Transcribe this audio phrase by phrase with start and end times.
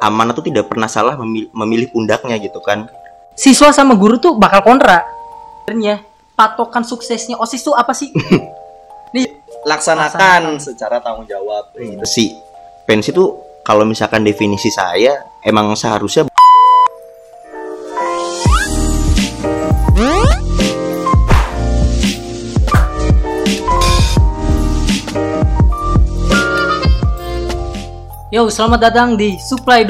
[0.00, 2.88] amanah tuh tidak pernah salah memilih, memilih pundaknya gitu kan
[3.32, 5.08] Siswa sama guru tuh bakal kontra.
[5.64, 6.04] Sebenarnya
[6.36, 8.12] patokan suksesnya OSIS tuh apa sih?
[9.16, 9.24] Nih,
[9.64, 12.28] laksanakan secara tanggung jawab Gitu sih
[12.82, 16.26] pensi tuh kalau misalkan definisi saya emang seharusnya
[28.42, 29.86] Yo, selamat datang di Supply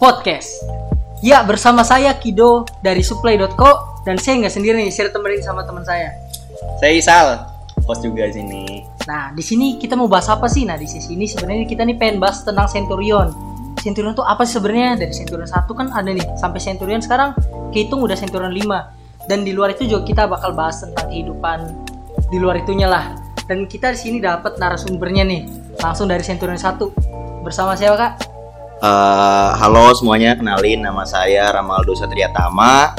[0.00, 0.64] Podcast.
[1.20, 5.84] Ya, bersama saya Kido dari Supply.co dan saya nggak sendiri nih, saya temenin sama teman
[5.84, 6.08] saya.
[6.80, 7.26] saya Isal
[7.84, 10.64] host juga di sini Nah, di sini kita mau bahas apa sih?
[10.64, 13.28] Nah, di sisi ini sebenarnya kita nih pengen bahas tentang Centurion.
[13.76, 14.96] Centurion tuh apa sih sebenarnya?
[14.96, 17.36] Dari Centurion 1 kan ada nih, sampai Centurion sekarang
[17.76, 19.28] kehitung udah Centurion 5.
[19.28, 21.68] Dan di luar itu juga kita bakal bahas tentang kehidupan
[22.32, 23.12] di luar itunya lah.
[23.44, 25.44] Dan kita di sini dapat narasumbernya nih,
[25.84, 27.11] langsung dari Centurion 1.
[27.42, 28.32] Bersama siapa, Kak?
[28.82, 32.98] Eh, halo semuanya kenalin nama saya Ramaldo Satriatama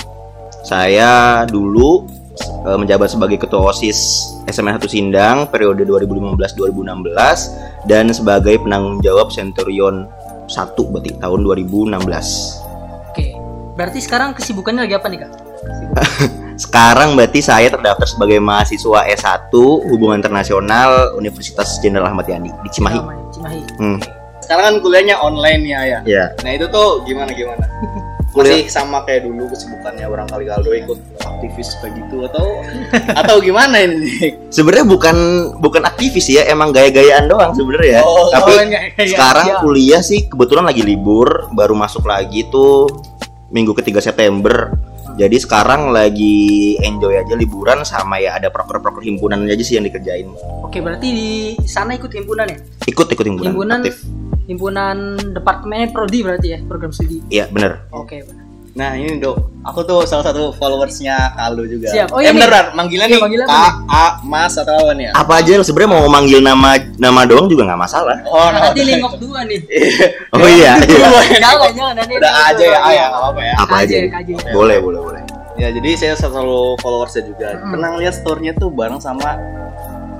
[0.63, 2.07] saya dulu
[2.39, 10.07] eh, menjabat sebagai ketua OSIS SMA 1 Sindang periode 2015-2016 dan sebagai penanggung jawab Centurion
[10.47, 11.99] 1 berarti tahun 2016
[13.11, 13.35] Oke.
[13.75, 15.31] Berarti sekarang kesibukannya lagi apa nih, Kak?
[16.63, 19.49] Sekarang berarti saya terdaftar sebagai mahasiswa S1
[19.89, 23.01] Hubungan Internasional Universitas Jenderal Ahmad Yani di Cimahi.
[23.33, 23.61] Cimahi.
[23.81, 23.97] Hmm.
[24.43, 26.25] Sekarang kan kuliahnya online ya ya Ya.
[26.43, 27.63] nah itu tuh gimana gimana
[28.33, 32.45] masih sama kayak dulu kesibukannya barangkali Kaldo ikut aktivis kayak gitu atau
[33.13, 35.17] atau gimana ini Sebenarnya bukan
[35.61, 38.01] bukan aktivis ya, emang gaya-gayaan doang sebenarnya.
[38.05, 42.85] Oh, Tapi oh, enggak, iya, sekarang kuliah sih kebetulan lagi libur, baru masuk lagi tuh
[43.49, 44.73] minggu ketiga September.
[45.13, 50.29] Jadi sekarang lagi enjoy aja liburan sama ya ada proker-proker himpunan aja sih yang dikerjain.
[50.65, 51.29] Oke, berarti di
[51.63, 52.57] sana ikut himpunan ya?
[52.83, 54.01] Ikut ikut himpunan, Himpunan aktif.
[54.43, 54.97] himpunan
[55.31, 57.23] departemennya prodi berarti ya program studi.
[57.31, 57.87] Iya bener.
[57.95, 58.42] Oke, benar.
[58.73, 62.09] Nah ini dok aku tuh salah satu followersnya Kaldo juga Siap.
[62.09, 62.57] Oh, eh iya bener nih.
[62.57, 65.91] bener manggilan Iya, nih panggilan Kak A Mas atau apa nih ya Apa aja sebenarnya
[65.93, 68.17] mau manggil nama nama doang juga nggak masalah.
[68.25, 69.61] oh Nah, nanti nengok dua nih.
[70.35, 71.37] Oh iya, iya.
[71.37, 73.95] jangan, jangan nanti udah aja ya A ya nggak apa-apa ya Apa aja?
[74.51, 75.21] Boleh, boleh, boleh.
[75.53, 77.53] Ya jadi saya selalu followersnya juga.
[77.53, 77.77] Hmm.
[77.77, 79.37] Pernah ngeliat store-nya tuh bareng sama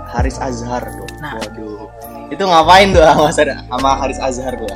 [0.07, 1.09] Haris Azhar tuh.
[1.17, 1.41] Nah.
[1.41, 1.89] Waduh.
[2.29, 4.69] Itu ngapain tuh sama sama Haris Azhar tuh?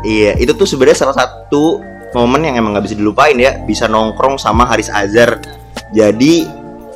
[0.00, 1.84] Iya, itu tuh sebenarnya salah satu
[2.16, 5.40] momen yang emang nggak bisa dilupain ya, bisa nongkrong sama Haris Azhar.
[5.92, 6.44] Jadi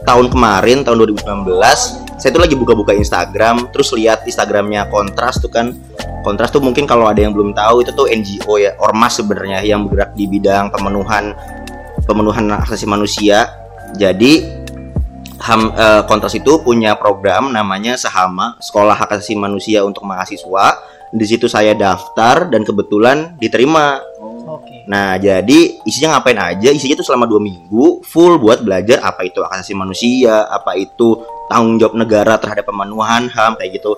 [0.03, 5.75] tahun kemarin tahun 2019 saya tuh lagi buka-buka Instagram, terus lihat Instagramnya Kontras tuh kan.
[6.23, 9.91] Kontras tuh mungkin kalau ada yang belum tahu itu tuh NGO ya, ormas sebenarnya yang
[9.91, 11.35] bergerak di bidang pemenuhan
[12.07, 13.51] pemenuhan hak manusia.
[13.99, 14.63] Jadi
[15.43, 20.79] Ham, eh, Kontras itu punya program namanya Sahama, Sekolah Hak Asasi Manusia untuk Mahasiswa.
[21.11, 23.99] Di situ saya daftar dan kebetulan diterima.
[24.43, 24.85] Oke.
[24.87, 26.69] Nah, jadi isinya ngapain aja?
[26.71, 31.19] Isinya tuh selama dua minggu full buat belajar apa itu hak asasi manusia, apa itu
[31.47, 33.95] tanggung jawab negara terhadap pemenuhan HAM kayak gitu.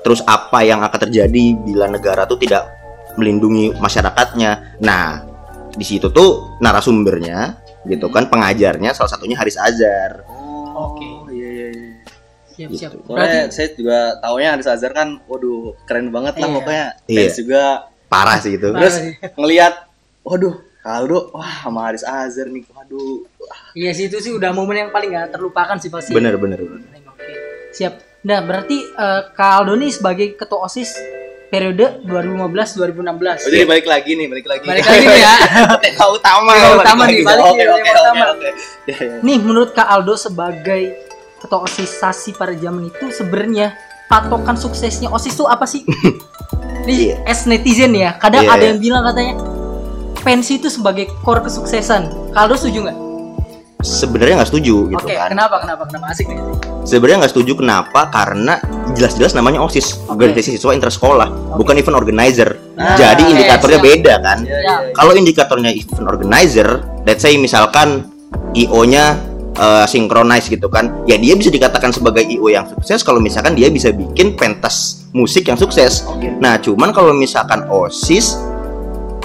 [0.00, 2.64] Terus apa yang akan terjadi bila negara tuh tidak
[3.18, 4.80] melindungi masyarakatnya.
[4.80, 5.20] Nah,
[5.74, 10.22] di situ tuh narasumbernya gitu kan pengajarnya salah satunya Haris Azhar.
[10.74, 11.02] Oke.
[11.02, 11.88] Oh, iya iya iya.
[12.54, 12.78] Siap, Gitu.
[12.78, 12.92] siap.
[13.06, 16.56] Soalnya Berarti saya juga taunya Haris Azhar kan, waduh keren banget lah Iya.
[16.58, 16.86] pokoknya.
[17.06, 17.18] Iya.
[17.22, 17.62] Fans juga.
[18.08, 18.68] Parah sih itu.
[18.72, 19.12] Parah Terus sih.
[19.36, 19.74] ngelihat,
[20.24, 23.20] waduh Kaldo, wah sama Haris Azhar nih, waduh.
[23.36, 26.16] Wah, Iya sih itu sih udah momen yang paling gak terlupakan sih pasti.
[26.16, 26.64] Bener bener.
[26.64, 26.80] bener.
[27.04, 27.32] Oke.
[27.76, 28.24] Siap.
[28.24, 30.96] Nah, berarti eh, Kak Aldo nih sebagai ketua OSIS
[31.48, 33.44] periode 2015-2016.
[33.44, 34.64] Oh, jadi balik lagi nih, balik lagi.
[34.64, 35.34] Balik lagi nih ya.
[35.84, 36.52] Tema utama.
[36.56, 37.12] Tema utama lagi.
[37.12, 38.24] nih, balik Oke, nih, oke, tema oke, utama.
[38.32, 38.48] oke.
[38.88, 39.16] Ya, ya.
[39.20, 40.82] Nih menurut Kak Aldo sebagai
[41.38, 43.76] ketua osisasi pada zaman itu sebenarnya
[44.08, 45.84] patokan suksesnya osis itu apa sih?
[46.88, 47.16] Nih Iya.
[47.28, 48.68] as netizen ya, kadang Iya, ada iya.
[48.72, 49.34] yang bilang katanya
[50.18, 52.32] pensi itu sebagai core kesuksesan.
[52.32, 52.98] Aldo setuju nggak?
[53.78, 55.30] Sebenarnya nggak setuju gitu Oke, kan.
[55.30, 56.40] kenapa kenapa kenapa asik nih?
[56.82, 58.00] Sebenarnya nggak setuju kenapa?
[58.10, 58.58] Karena
[58.90, 62.58] jelas-jelas namanya OSIS, organisasi siswa intersekolah, bukan event organizer.
[62.74, 63.86] Ah, Jadi oke, indikatornya siap.
[63.86, 64.38] beda kan.
[64.42, 64.58] Ya, Ya.
[64.58, 64.76] ya.
[64.96, 66.68] Kalau indikatornya event organizer,
[67.04, 68.08] let's say misalkan
[68.52, 69.14] IO-nya
[69.54, 73.66] eh, synchronize gitu kan, ya dia bisa dikatakan sebagai IO yang sukses kalau misalkan dia
[73.66, 76.06] bisa bikin pentas musik yang sukses.
[76.06, 76.30] Oke.
[76.38, 78.38] Nah, cuman kalau misalkan OSIS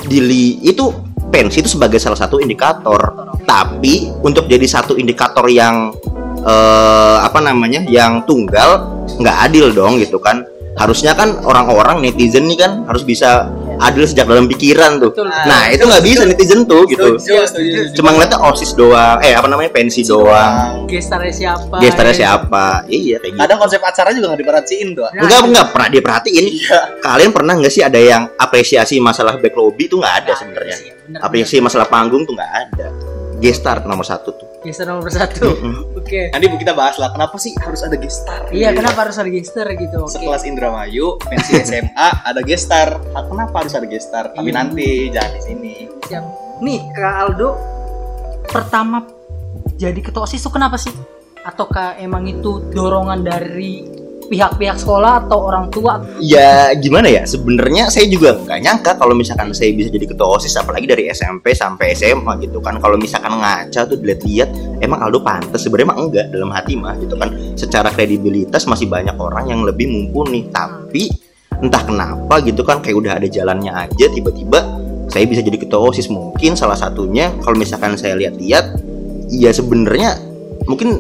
[0.10, 0.90] dili itu
[1.30, 3.30] pensi itu sebagai salah satu indikator.
[3.46, 5.94] Tapi untuk jadi satu indikator yang
[6.42, 7.86] eh, apa namanya?
[7.86, 8.90] yang tunggal
[9.22, 10.42] nggak adil dong gitu kan.
[10.74, 15.12] Harusnya kan orang-orang netizen nih kan harus bisa adil sejak dalam pikiran tuh.
[15.12, 15.28] Betul.
[15.30, 17.16] Nah, itu nggak bisa netizen tuh gitu.
[17.16, 17.96] Setuju, setuju, setuju.
[17.96, 20.86] Cuma ngeliatnya OSIS doang, eh apa namanya pensi doang.
[20.86, 22.20] gestarnya siapa Gestarnya ya.
[22.20, 22.66] siapa?
[22.86, 23.42] Iya kayak gitu.
[23.42, 25.04] Kadang konsep acara juga nggak diperhatiin tuh.
[25.04, 26.46] Nah, Enggak, enggak pernah dia perhatiin.
[26.46, 26.80] Iya.
[27.00, 30.76] Kalian pernah nggak sih ada yang apresiasi masalah back lobby tuh nggak ada Nah, sebenarnya.
[30.80, 32.88] iya, Apresiasi masalah panggung tuh nggak ada.
[33.40, 34.48] Gestar nomor satu tuh.
[34.64, 35.96] Gestar nomor satu Mm-mm.
[35.96, 38.48] oke Nanti kita bahas lah kenapa sih harus ada gestar.
[38.50, 41.92] iya kenapa harus ada gestar gitu oke Sekelas Indramayu, pensi SMA
[42.30, 42.98] ada gestar.
[43.12, 44.32] Ah, Kenapa harus ada gestar?
[44.32, 44.56] Tapi Iya.
[44.56, 45.74] nanti jangan di sini.
[46.04, 46.26] Siap.
[46.60, 47.50] nih kak Aldo
[48.46, 49.04] pertama
[49.74, 50.92] jadi ketua osis itu kenapa sih
[51.42, 53.84] ataukah emang itu dorongan dari
[54.28, 57.24] pihak-pihak sekolah atau orang tua Ya gimana ya?
[57.28, 61.52] Sebenarnya saya juga nggak nyangka kalau misalkan saya bisa jadi ketua osis, apalagi dari SMP
[61.54, 62.80] sampai SMA gitu kan.
[62.80, 65.64] Kalau misalkan ngaca tuh dilihat-lihat, emang Aldo pantas.
[65.64, 67.30] Sebenarnya emang enggak dalam hati mah gitu kan.
[67.56, 70.48] Secara kredibilitas masih banyak orang yang lebih mumpuni.
[70.50, 71.12] Tapi
[71.64, 74.60] entah kenapa gitu kan kayak udah ada jalannya aja tiba-tiba
[75.08, 78.76] saya bisa jadi ketua osis mungkin salah satunya kalau misalkan saya lihat-lihat
[79.32, 80.20] ya sebenarnya
[80.68, 81.00] mungkin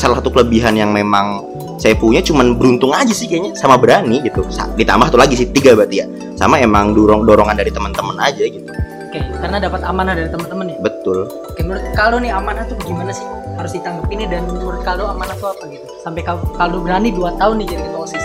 [0.00, 1.51] salah satu kelebihan yang memang
[1.82, 4.46] saya punya cuman beruntung aja sih kayaknya sama berani gitu.
[4.54, 6.06] Sa- ditambah satu lagi sih tiga berarti ya.
[6.38, 8.70] Sama emang dorong dorongan dari teman-teman aja gitu.
[9.10, 10.78] Oke karena dapat amanah dari teman-teman ya?
[10.78, 11.26] Betul.
[11.26, 13.26] Oke menurut Kaldo nih amanah tuh gimana sih
[13.58, 15.82] harus ditanggepinnya dan menurut Kaldo amanah tuh apa gitu?
[16.06, 18.24] Sampai Kal- Kaldo berani 2 tahun nih jadi ketua osis.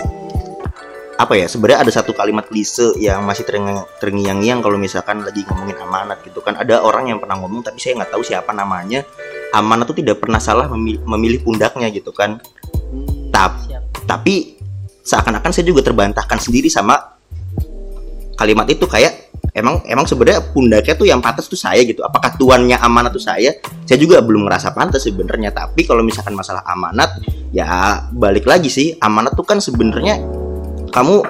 [1.18, 5.82] Apa ya sebenarnya ada satu kalimat klise yang masih terngi- terngiang-ngiang kalau misalkan lagi ngomongin
[5.82, 6.54] amanat gitu kan.
[6.62, 9.02] Ada orang yang pernah ngomong tapi saya nggak tahu siapa namanya.
[9.50, 12.38] Amanat tuh tidak pernah salah memilih, memilih pundaknya gitu kan
[13.38, 13.62] Tap-
[14.10, 14.58] tapi
[15.06, 16.98] seakan-akan saya juga terbantahkan sendiri sama
[18.34, 22.02] kalimat itu kayak emang emang sebenarnya pundaknya tuh yang pantas tuh saya gitu.
[22.02, 23.58] Apakah tuannya amanat tuh saya?
[23.86, 25.54] Saya juga belum ngerasa pantas sebenarnya.
[25.54, 27.18] Tapi kalau misalkan masalah amanat
[27.54, 28.98] ya balik lagi sih.
[29.02, 30.18] Amanat tuh kan sebenarnya
[30.94, 31.26] kamu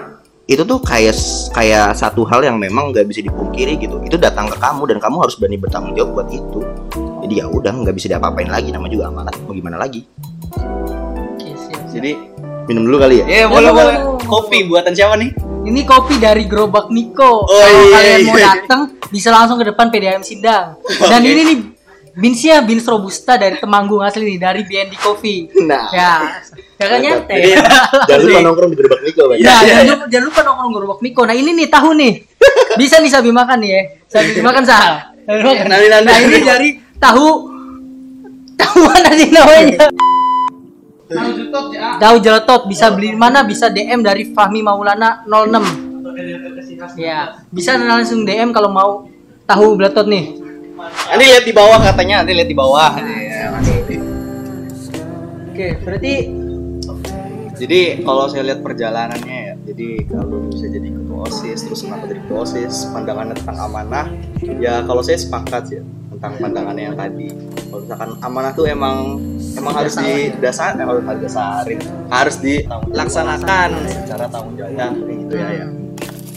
[0.48, 1.15] itu tuh kayak
[1.51, 4.00] kayak satu hal yang memang nggak bisa dipungkiri gitu.
[4.04, 6.59] Itu datang ke kamu dan kamu harus berani bertanggung jawab buat itu.
[7.24, 8.71] Jadi ya udah nggak bisa diapa-apain lagi.
[8.71, 9.36] Nama juga amanat.
[9.44, 10.04] Mau gimana lagi.
[11.88, 12.12] Jadi,
[12.66, 13.98] minum dulu kali ya ya boleh, boleh boleh.
[13.98, 14.25] boleh.
[14.28, 15.31] Kopi buatan siapa nih?
[15.63, 17.44] Ini kopi dari Gerobak Niko.
[17.44, 18.48] Oh, Kalau iya, kalian mau iya.
[18.56, 20.80] datang bisa langsung ke depan PDAM Sindang.
[21.01, 21.28] Dan Oke.
[21.28, 21.57] ini nih
[22.18, 25.48] beansnya beans robusta dari Temanggung asli nih dari BND Coffee.
[25.63, 26.12] nah Ya,
[26.75, 27.36] ya kan nyate.
[27.36, 27.51] Jadi,
[28.07, 29.38] jangan lupa nongkrong di gerobak Niko Bang.
[29.38, 29.92] Ya, Iya, iya, jangan, iya.
[29.92, 31.22] lupa, jangan lupa nongkrong Gerobak Niko.
[31.24, 32.13] Nah ini nih tahu nih.
[32.75, 33.81] Bisa nih Sabi makan nih ya.
[34.07, 35.12] Sabi makan sah.
[35.28, 37.28] Nah ini dari tahu
[38.56, 39.88] tahu mana sih namanya?
[41.07, 43.48] Tahu jeletot bisa beli di mana?
[43.48, 47.00] Bisa DM dari Fahmi Maulana 06.
[47.00, 48.92] Ya, bisa langsung DM kalau mau
[49.48, 50.36] tahu jeletot nih.
[50.77, 52.92] Nanti lihat di bawah katanya, nanti lihat di bawah.
[53.00, 53.56] Iya,
[55.48, 56.13] Oke, berarti
[57.57, 62.21] Jadi kalau saya lihat perjalanannya ya, jadi kalau bisa jadi ketua osis, terus kenapa jadi
[62.21, 64.06] ketua osis, pandangannya tentang amanah,
[64.62, 65.81] ya kalau saya sepakat ya
[66.18, 67.30] tentang pandangannya yang tadi.
[67.69, 69.22] Kalau misalkan amanah tuh emang
[69.54, 71.80] emang harus didasar, eh, harus didasarin,
[72.10, 75.50] harus dilaksanakan secara tanggung jawab kayak gitu ya.
[75.54, 75.66] ya.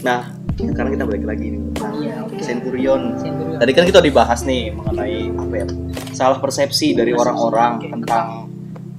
[0.05, 0.19] Nah,
[0.53, 2.15] sekarang kita balik lagi nih Iya.
[2.41, 3.01] Centurion.
[3.17, 3.57] Centurion.
[3.57, 5.67] Tadi kan kita dibahas nih mengenai apa ya
[6.13, 8.45] salah persepsi dari orang-orang tentang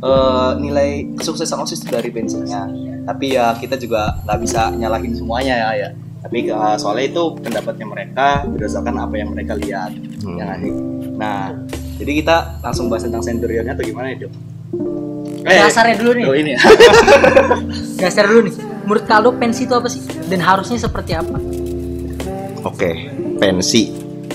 [0.03, 2.67] eh, nilai kesuksesan osis dari bensinnya.
[3.07, 5.89] Tapi ya kita juga nggak bisa nyalahin semuanya ya ya.
[6.23, 9.91] Tapi eh, soalnya itu pendapatnya mereka berdasarkan apa yang mereka lihat.
[10.23, 10.39] Hmm.
[10.39, 10.73] Ya sih?
[11.19, 11.51] Nah,
[11.99, 14.33] jadi kita langsung bahas tentang Centurionnya atau gimana ya, Dok?
[15.43, 16.25] Dasarnya dulu nih.
[16.31, 16.61] Oh ini ya.
[18.03, 18.55] dasar dulu nih.
[18.87, 20.03] Menurut Kaldo pensi itu apa sih?
[20.31, 21.37] Dan harusnya seperti apa?
[22.63, 23.11] Oke,
[23.43, 23.91] pensi.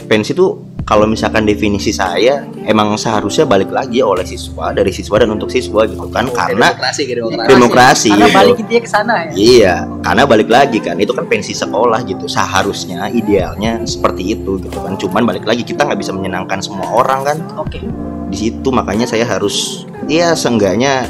[0.08, 5.36] Pensi itu kalau misalkan definisi saya emang seharusnya balik lagi oleh siswa dari siswa dan
[5.36, 7.52] untuk siswa gitu kan karena demokrasi demokrasi.
[7.52, 8.38] Demokrasi, Karena gitu.
[8.40, 9.32] balik intinya ke sana ya.
[9.36, 14.80] iya karena balik lagi kan itu kan pensi sekolah gitu seharusnya idealnya seperti itu gitu
[14.80, 17.84] kan cuman balik lagi kita nggak bisa menyenangkan semua orang kan Oke.
[18.32, 21.04] di situ makanya saya harus ya seenggaknya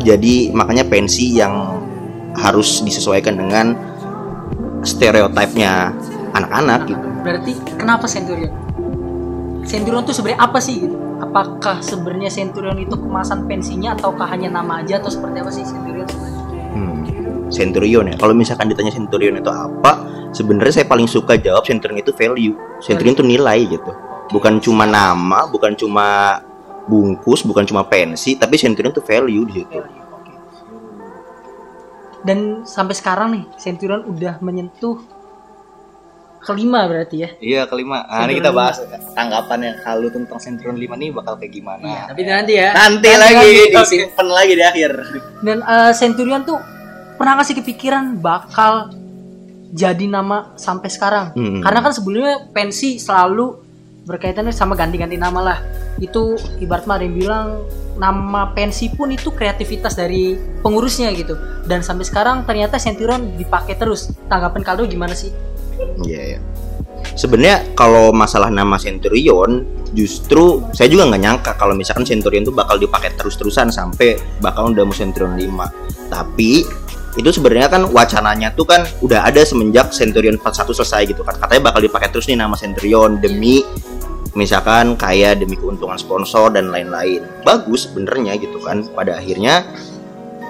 [0.00, 1.84] jadi makanya pensi yang
[2.32, 3.76] harus disesuaikan dengan
[4.80, 5.92] stereotipnya
[6.32, 8.50] anak-anak gitu Berarti kenapa Centurion?
[9.62, 10.96] Centurion tuh sebenarnya apa sih gitu?
[11.22, 16.06] Apakah sebenarnya Centurion itu kemasan pensinya ataukah hanya nama aja atau seperti apa sih Centurion
[16.10, 16.42] sebenarnya?
[16.74, 16.98] Hmm,
[17.46, 18.16] Centurion ya.
[18.18, 20.02] Kalau misalkan ditanya Centurion itu apa,
[20.34, 22.54] sebenarnya saya paling suka jawab Centurion itu value.
[22.82, 23.92] Centurion itu nilai gitu.
[24.34, 26.40] Bukan cuma nama, bukan cuma
[26.90, 29.78] bungkus, bukan cuma pensi, tapi Centurion itu value di situ.
[32.22, 35.21] Dan sampai sekarang nih Centurion udah menyentuh
[36.42, 37.30] kelima berarti ya.
[37.38, 38.02] Iya kelima.
[38.04, 38.82] Nah, ini kita bahas
[39.14, 41.86] tanggapan yang halu tentang Centurion 5 nih bakal kayak gimana.
[41.86, 42.70] Iya, tapi nanti ya.
[42.74, 43.78] Nanti, lagi Oke.
[43.78, 44.90] disimpan lagi di akhir.
[45.40, 46.58] Dan eh, Centurion tuh
[47.14, 48.90] pernah nggak sih kepikiran bakal
[49.72, 51.26] jadi nama sampai sekarang.
[51.32, 51.60] Hmm.
[51.62, 53.62] Karena kan sebelumnya pensi selalu
[54.02, 55.58] berkaitan sama ganti-ganti nama lah.
[56.02, 57.46] Itu ibarat mah ada yang bilang
[57.94, 61.38] nama pensi pun itu kreativitas dari pengurusnya gitu.
[61.64, 64.10] Dan sampai sekarang ternyata Centurion dipakai terus.
[64.26, 65.30] Tanggapan Kaldo gimana sih?
[66.06, 66.40] Iya, iya.
[67.12, 72.80] Sebenarnya kalau masalah nama Centurion, justru saya juga nggak nyangka kalau misalkan Centurion itu bakal
[72.80, 76.08] dipakai terus-terusan sampai bakal udah mau Centurion 5.
[76.08, 76.64] Tapi
[77.12, 81.36] itu sebenarnya kan wacananya tuh kan udah ada semenjak Centurion 41 selesai gitu kan.
[81.36, 83.60] Katanya bakal dipakai terus nih nama Centurion demi
[84.32, 87.20] misalkan kayak demi keuntungan sponsor dan lain-lain.
[87.44, 88.88] Bagus sebenarnya gitu kan.
[88.96, 89.68] Pada akhirnya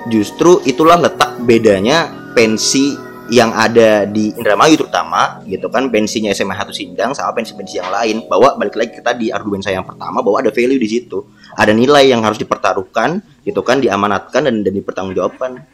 [0.07, 2.07] justru itulah letak bedanya
[2.39, 2.95] pensi
[3.33, 8.29] yang ada di Indramayu terutama gitu kan pensinya SMA 1 Sindang sama pensi-pensi yang lain
[8.29, 11.25] bahwa balik lagi kita di argumen saya yang pertama bahwa ada value di situ
[11.57, 15.65] ada nilai yang harus dipertaruhkan gitu kan diamanatkan dan, dan dipertanggungjawabkan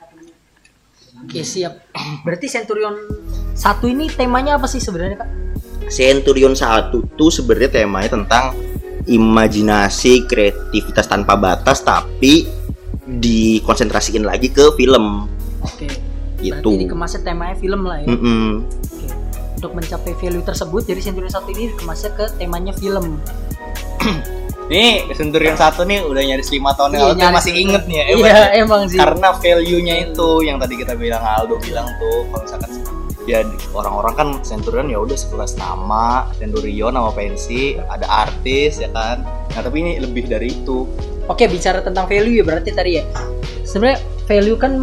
[1.18, 1.90] Oke, siap.
[2.22, 2.94] Berarti Centurion
[3.50, 5.30] satu ini temanya apa sih sebenarnya, Kak?
[5.90, 8.54] Centurion 1 tuh sebenarnya temanya tentang
[9.02, 12.46] imajinasi kreativitas tanpa batas tapi
[13.02, 15.26] dikonsentrasiin lagi ke film
[15.64, 16.07] Oke.
[16.38, 18.08] Gitu Berarti dikemasnya temanya film lah ya.
[18.08, 18.46] Mm-mm.
[18.62, 19.06] Oke.
[19.58, 23.18] Untuk mencapai value tersebut, jadi Centurion satu ini dikemasnya ke temanya film.
[24.68, 28.04] Nih Centurion satu nih udah nyaris lima tahun yang Iya, lalu masih inget nih ya.
[28.04, 28.48] Iya, Emang.
[28.52, 28.98] emang sih.
[29.00, 32.70] Karena value-nya itu yang tadi kita bilang Aldo bilang tuh kalau misalkan
[33.24, 33.40] ya
[33.72, 39.20] orang-orang kan Centurion ya udah sekelas nama Centurion nama pensi ada artis ya kan
[39.52, 40.88] nah tapi ini lebih dari itu
[41.28, 43.04] Oke, bicara tentang value ya berarti tadi ya.
[43.60, 44.80] Sebenarnya value kan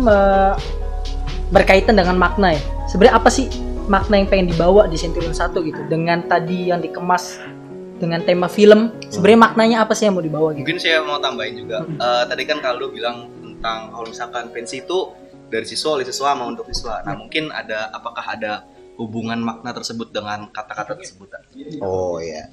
[1.54, 2.62] berkaitan dengan makna ya.
[2.90, 3.50] Sebenarnya apa sih
[3.86, 7.38] makna yang pengen dibawa di Centurion 1 gitu dengan tadi yang dikemas
[8.02, 8.92] dengan tema film.
[9.08, 10.66] Sebenarnya maknanya apa sih yang mau dibawa gitu?
[10.66, 15.14] mungkin saya mau tambahin juga Eh, tadi kan Kaldo bilang tentang kalau misalkan pensi itu
[15.48, 18.66] dari siswa oleh siswa mau untuk siswa nah mungkin ada apakah ada
[18.98, 21.30] hubungan makna tersebut dengan kata-kata tersebut
[21.84, 22.48] Oh ya.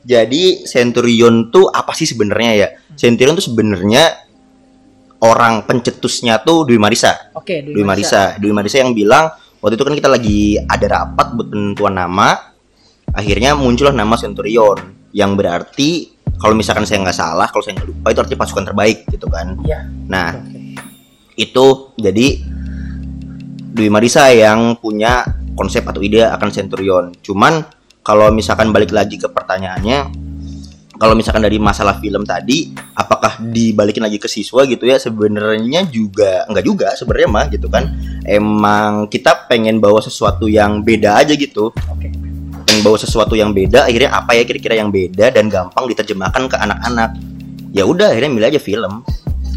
[0.00, 2.68] Jadi Centurion tuh apa sih sebenarnya ya?
[2.96, 4.29] Centurion tuh sebenarnya
[5.20, 7.32] orang pencetusnya tuh Dwi Marisa.
[7.36, 8.36] Oke, Dwi Marisa.
[8.40, 9.28] Dwi Marisa yang bilang
[9.60, 12.28] waktu itu kan kita lagi ada rapat buat penentuan nama.
[13.10, 18.08] Akhirnya muncullah nama Centurion yang berarti kalau misalkan saya nggak salah, kalau saya nggak lupa
[18.14, 19.58] itu artinya pasukan terbaik gitu kan.
[19.60, 19.84] Iya.
[20.08, 20.78] Nah, Oke.
[21.36, 21.66] itu
[22.00, 22.26] jadi
[23.70, 27.12] Dwi Marisa yang punya konsep atau ide akan Centurion.
[27.20, 27.60] Cuman
[28.00, 30.29] kalau misalkan balik lagi ke pertanyaannya,
[31.00, 35.00] kalau misalkan dari masalah film tadi, apakah dibalikin lagi ke siswa gitu ya?
[35.00, 37.88] Sebenarnya juga enggak juga sebenarnya mah gitu kan.
[38.28, 41.72] Emang kita pengen bawa sesuatu yang beda aja gitu.
[41.72, 42.12] Oke.
[42.68, 46.56] Pengen bawa sesuatu yang beda, akhirnya apa ya kira-kira yang beda dan gampang diterjemahkan ke
[46.60, 47.16] anak-anak.
[47.72, 49.00] Ya udah, akhirnya milih aja film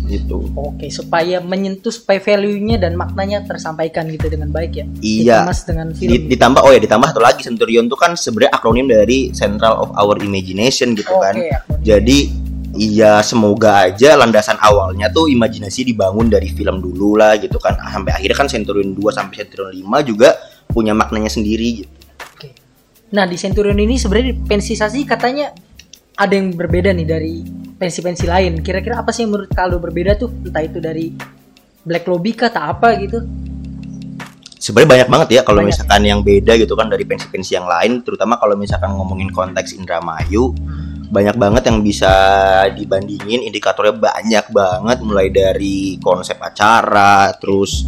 [0.08, 0.48] gitu.
[0.54, 4.86] Oke, supaya menyentuh supaya value-nya dan maknanya tersampaikan gitu dengan baik ya.
[5.00, 5.38] Iya.
[5.48, 6.10] Dikemas dengan film.
[6.12, 9.90] Di- ditambah oh ya ditambah satu lagi Centurion itu kan sebenarnya akronim dari Central of
[9.96, 11.36] Our Imagination gitu kan.
[11.82, 12.32] Jadi
[12.74, 17.80] iya semoga aja landasan awalnya tuh imajinasi dibangun dari film dulu lah gitu kan.
[17.80, 20.36] Sampai akhirnya kan Centurion 2 sampai Centurion 5 juga
[20.68, 21.92] punya maknanya sendiri gitu.
[22.36, 22.50] Oke.
[23.14, 25.54] Nah di Centurion ini sebenarnya pensisasi katanya
[26.14, 27.36] ada yang berbeda nih dari
[27.84, 28.64] pensi-pensi lain.
[28.64, 30.32] Kira-kira apa sih yang menurut kalau berbeda tuh?
[30.32, 31.12] Entah itu dari
[31.84, 33.20] Black Lobby kah atau apa gitu?
[34.56, 38.40] Sebenarnya banyak banget ya kalau misalkan yang beda gitu kan dari pensi-pensi yang lain, terutama
[38.40, 40.56] kalau misalkan ngomongin konteks Indramayu,
[41.14, 42.10] banyak banget yang bisa
[42.74, 47.86] dibandingin indikatornya banyak banget mulai dari konsep acara terus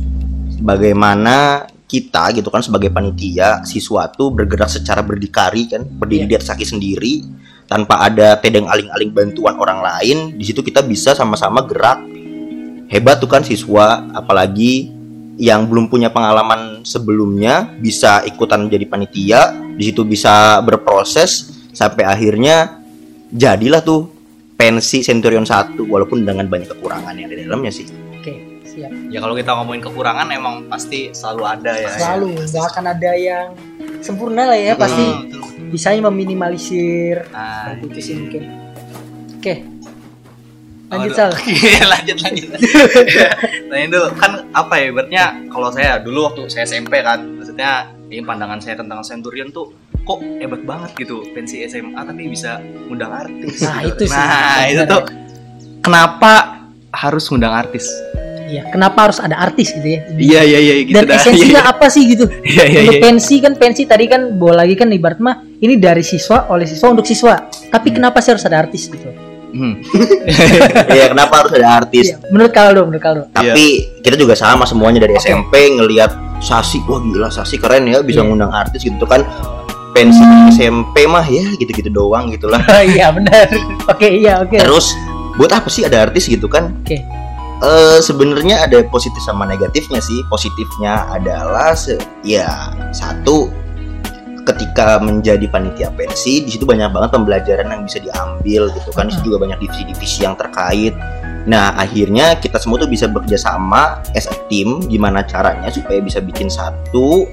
[0.62, 6.30] bagaimana kita gitu kan sebagai panitia siswa tuh bergerak secara berdikari kan berdiri Iya.
[6.30, 7.14] di atas kaki sendiri
[7.75, 12.00] tanpa ada tedeng aling-aling bantuan orang lain di situ kita bisa sama-sama gerak
[12.88, 14.96] hebat tuh kan siswa apalagi
[15.36, 22.79] yang belum punya pengalaman sebelumnya bisa ikutan jadi panitia di situ bisa berproses sampai akhirnya
[23.27, 24.08] jadilah tuh
[24.55, 27.84] pensi Centurion 1 walaupun dengan banyak kekurangan yang ada di dalamnya sih
[28.15, 28.88] Oke, siap.
[29.12, 33.48] ya kalau kita ngomongin kekurangan emang pasti selalu ada ya Selalu nggak akan ada yang
[34.00, 34.74] sempurna lah ya.
[34.77, 35.35] Pasti Hmm, betul.
[35.75, 37.27] Bisanya meminimalisir.
[37.84, 38.44] itu sih mungkin.
[39.36, 39.75] Oke.
[40.88, 41.12] Lanjut.
[41.17, 41.32] Sal.
[41.44, 42.50] Iya, lanjut lanjut.
[43.70, 48.24] Tanya dulu kan apa ya ibaratnya kalau saya dulu waktu saya SMP kan maksudnya ini
[48.24, 49.74] pandangan saya tentang Centurion tuh
[50.05, 53.65] kok hebat banget gitu pensi SMA tapi bisa ngundang artis.
[53.65, 54.05] Nah, gitu.
[54.08, 54.22] itu sih.
[54.22, 55.03] Nah, itu tuh
[55.82, 56.34] kenapa
[56.94, 57.89] harus ngundang artis?
[58.46, 60.05] Iya, kenapa harus ada artis gitu ya?
[60.13, 61.17] Iya iya iya gitu Dan dah.
[61.17, 62.29] esensinya apa sih gitu?
[62.46, 63.03] Iya iya untuk iya.
[63.03, 66.88] pensi kan pensi tadi kan bawa lagi kan ibarat mah ini dari siswa oleh siswa
[66.90, 67.36] untuk siswa.
[67.48, 67.96] Tapi Hmm.
[67.96, 69.08] kenapa sih harus ada artis gitu?
[69.52, 69.80] Hmm.
[70.92, 72.12] Iya, kenapa harus ada artis?
[72.12, 73.22] Iya, menurut Kaldo, menurut Kaldo.
[73.32, 73.66] Tapi
[74.04, 78.28] kita juga sama semuanya dari SMP ngelihat Sasi, wah gila Sasi keren ya bisa Iya.
[78.28, 79.24] ngundang artis gitu kan.
[79.92, 80.20] Pensi
[80.52, 82.60] SMP mah ya gitu-gitu doang gitulah.
[82.92, 83.48] iya benar.
[83.88, 84.60] Oke, iya oke.
[84.60, 84.92] Terus
[85.36, 86.76] buat apa sih ada artis gitu kan?
[86.84, 87.00] Oke.
[87.56, 90.20] Eh sebenarnya ada positif sama negatifnya sih.
[90.28, 92.52] Positifnya adalah se- ya
[92.92, 93.48] satu
[94.46, 99.10] ketika menjadi panitia pensi di situ banyak banget pembelajaran yang bisa diambil gitu kan.
[99.10, 100.94] Di situ juga banyak divisi-divisi yang terkait.
[101.46, 106.22] Nah, akhirnya kita semua tuh bisa bekerja sama as a team gimana caranya supaya bisa
[106.22, 107.30] bikin satu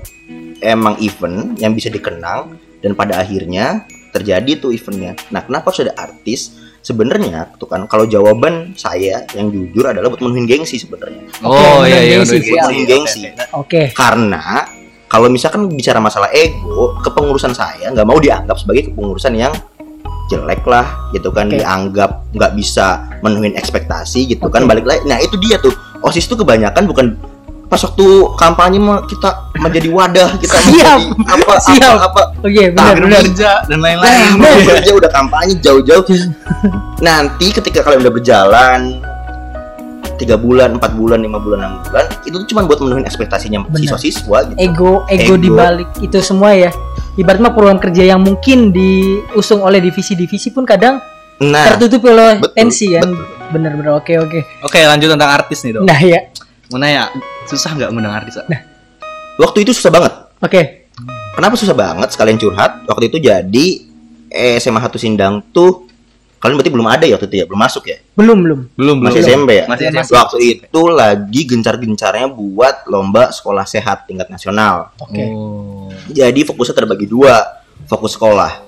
[0.60, 5.16] emang event yang bisa dikenang dan pada akhirnya terjadi tuh eventnya.
[5.32, 6.60] Nah, kenapa harus ada artis?
[6.82, 11.30] Sebenarnya tuh kan kalau jawaban saya yang jujur adalah buat menuhin gengsi sebenarnya.
[11.46, 12.64] Oh Oke, iya iya gengsi, udah siap.
[12.66, 13.20] Menuhin gengsi.
[13.54, 13.82] Oke.
[13.94, 14.66] Karena
[15.12, 19.52] kalau misalkan bicara masalah ego, kepengurusan saya nggak mau dianggap sebagai kepengurusan yang
[20.32, 21.60] jelek lah gitu kan Oke.
[21.60, 24.72] dianggap nggak bisa menuhin ekspektasi gitu kan Oke.
[24.72, 25.68] balik lagi nah itu dia tuh
[26.00, 27.06] osis tuh kebanyakan bukan
[27.68, 28.04] pas waktu
[28.36, 29.28] kampanye kita
[29.60, 30.68] menjadi wadah kita Siap.
[30.72, 31.92] menjadi apa Siap.
[31.92, 33.20] apa apa Oke, benar Tapi- benar.
[33.22, 34.28] kerja dan Nah, lain-lain.
[34.36, 36.04] mau kerja udah kampanye jauh-jauh.
[36.98, 38.80] Nanti ketika kalian udah berjalan
[40.22, 43.78] tiga bulan, empat bulan, lima bulan, enam bulan, itu tuh cuma buat memenuhi ekspektasinya Benar.
[43.82, 44.56] siswa-siswa gitu.
[44.56, 45.34] Ego, ego, Ego.
[45.36, 46.70] di balik itu semua ya.
[47.12, 51.02] Ibarat mah program kerja yang mungkin diusung oleh divisi-divisi pun kadang
[51.38, 53.02] Nah, tertutup oleh betul, tensi kan.
[53.04, 53.26] betul.
[53.50, 54.40] Bener-bener oke oke.
[54.62, 55.84] Oke lanjut tentang artis nih dong.
[55.84, 56.30] Nah ya,
[56.70, 57.10] Mau nanya
[57.44, 58.38] susah nggak ngundang artis?
[58.38, 58.46] Ah?
[59.36, 60.12] waktu itu susah banget.
[60.38, 60.62] oke.
[61.32, 62.08] Kenapa susah banget?
[62.12, 62.84] Sekalian curhat.
[62.86, 63.66] Waktu itu jadi
[64.28, 65.88] eh, SMA Hatu Sindang tuh
[66.42, 67.98] kalian berarti belum ada ya waktu itu ya, belum masuk ya?
[68.18, 68.60] Belum belum.
[68.74, 69.64] Belum Masih SMP ya?
[69.70, 70.10] Masih SMP.
[70.18, 74.90] Waktu itu lagi gencar-gencarnya buat lomba sekolah sehat tingkat nasional.
[74.98, 75.22] Oke.
[75.22, 75.86] Oh.
[76.10, 78.58] Jadi fokusnya terbagi dua, fokus sekolah.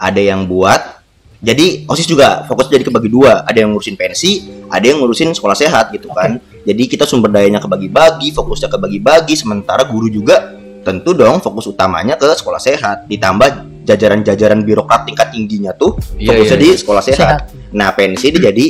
[0.00, 1.04] Ada yang buat
[1.44, 5.52] jadi OSIS juga fokus jadi kebagi dua, ada yang ngurusin pensi, ada yang ngurusin sekolah
[5.52, 6.40] sehat gitu kan.
[6.64, 12.28] Jadi kita sumber dayanya kebagi-bagi, fokusnya kebagi-bagi, sementara guru juga tentu dong fokus utamanya ke
[12.36, 16.76] sekolah sehat, ditambah jajaran-jajaran birokrat tingkat tingginya tuh Iya, fokusnya iya, di iya.
[16.80, 17.18] sekolah sehat.
[17.20, 17.42] Sehat.
[17.72, 18.66] Nah pensi dia jadi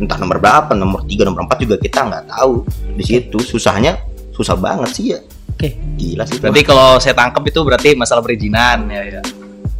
[0.00, 2.64] entah nomor berapa, nomor 3, nomor 4 juga kita nggak tahu.
[2.96, 4.00] Di situ susahnya
[4.32, 5.20] susah banget sih ya.
[5.54, 5.74] Oke.
[5.98, 6.38] Gila sih.
[6.38, 9.22] Berarti kalau saya tangkap itu berarti masalah perizinan ya ya.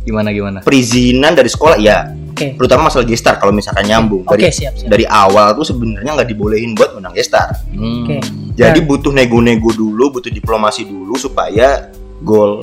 [0.08, 0.58] Gimana gimana?
[0.64, 2.54] perizinan dari sekolah ya Oke.
[2.54, 4.86] terutama masalah gestar kalau misalkan nyambung Oke, dari siap, siap.
[4.86, 8.06] dari awal tuh sebenarnya nggak dibolehin buat menang gestar Hmm.
[8.06, 8.22] Oke.
[8.54, 8.86] jadi Nah.
[8.86, 12.62] butuh nego-nego dulu butuh diplomasi dulu supaya gol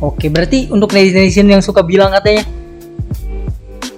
[0.00, 2.48] Oke, berarti untuk netizen yang suka bilang katanya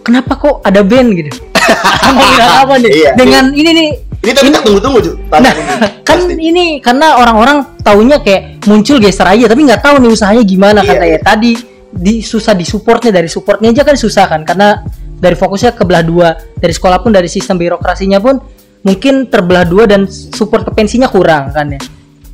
[0.03, 1.31] Kenapa kok ada band gitu?
[2.19, 2.91] Bilang apa nih?
[2.93, 3.11] Iya.
[3.15, 4.99] Dengan ini nih ini tapi tak tunggu-tunggu.
[5.29, 5.55] Nah,
[6.07, 6.35] kan Pasti.
[6.39, 10.91] ini karena orang-orang taunya kayak muncul geser aja tapi nggak tahu nih usahanya gimana Iya,
[10.93, 11.07] katanya.
[11.09, 11.19] iya.
[11.21, 11.51] Tadi
[11.93, 14.83] di susah di supportnya dari supportnya aja kan susah kan karena
[15.23, 16.35] dari fokusnya ke belah dua.
[16.59, 18.43] Dari sekolah pun dari sistem birokrasinya pun
[18.83, 21.81] mungkin terbelah dua dan support ke pensinya kurang kan ya.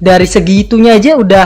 [0.00, 1.44] Dari segi itunya aja udah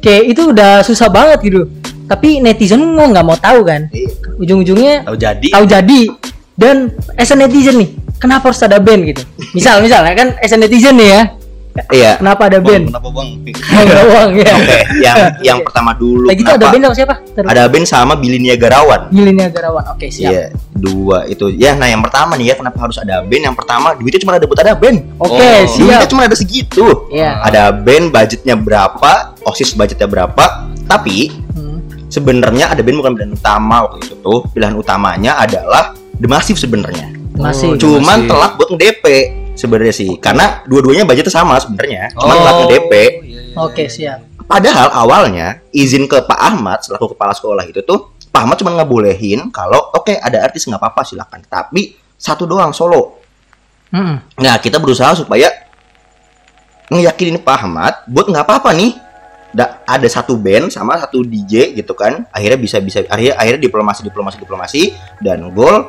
[0.00, 1.68] kayak itu udah susah banget gitu.
[2.08, 3.92] Tapi netizen mau nggak mau tahu kan.
[3.92, 4.08] Iya.
[4.38, 5.48] ujung-ujungnya Tahu jadi.
[5.52, 6.00] tahu jadi.
[6.58, 9.22] Dan as a netizen nih kenapa harus ada band gitu?
[9.52, 11.22] Misal misal ya kan as a netizen nih ya
[11.88, 13.28] iya kenapa ada Bang, band Kenapa bang?
[14.08, 17.48] Uang ya oke yang yang pertama dulu lagi itu ada band sama siapa Terus.
[17.48, 21.50] ada band sama Billy Niagarawan Gilinya Garawan oke siap Iya, dua itu.
[21.50, 23.42] Ya, nah yang pertama nih ya, kenapa harus ada band?
[23.42, 24.98] Yang pertama, duitnya cuma ada buat ada band.
[25.16, 25.34] oke Oh.
[25.34, 25.66] Duitnya
[25.98, 26.86] siap cuma ada segitu.
[27.08, 27.42] Iya.
[27.42, 29.12] Ada band, budgetnya berapa,
[29.42, 30.44] osis budgetnya berapa.
[30.84, 31.82] Tapi Hmm.
[32.06, 34.46] sebenarnya ada band bukan pilihan utama waktu itu tuh.
[34.48, 37.10] Pilihan utamanya adalah The Massive sebenarnya.
[37.34, 39.04] masih Oh, Cuman telat buat nge-DP
[39.58, 40.14] sebenarnya sih.
[40.16, 42.14] Karena dua-duanya budgetnya sama sebenarnya.
[42.14, 42.92] Cuman Oh, telat nge-DP.
[42.94, 43.56] iya, iya.
[43.58, 48.56] oke siap Padahal awalnya izin ke Pak Ahmad selaku kepala sekolah itu tuh Pak Ahmad
[48.56, 51.42] cuma ngebolehin kalau oke ada artis nggak apa-apa silakan.
[51.42, 53.20] Tapi satu doang solo.
[53.90, 54.38] Mm-mm.
[54.38, 55.52] Nah kita berusaha supaya
[56.88, 58.92] ngeyakinin Pak Ahmad buat nggak apa-apa nih.
[59.48, 62.24] Da- ada satu band sama satu DJ gitu kan.
[62.28, 64.82] Akhirnya bisa bisa akhirnya akhirnya diplomasi diplomasi diplomasi
[65.20, 65.88] dan gol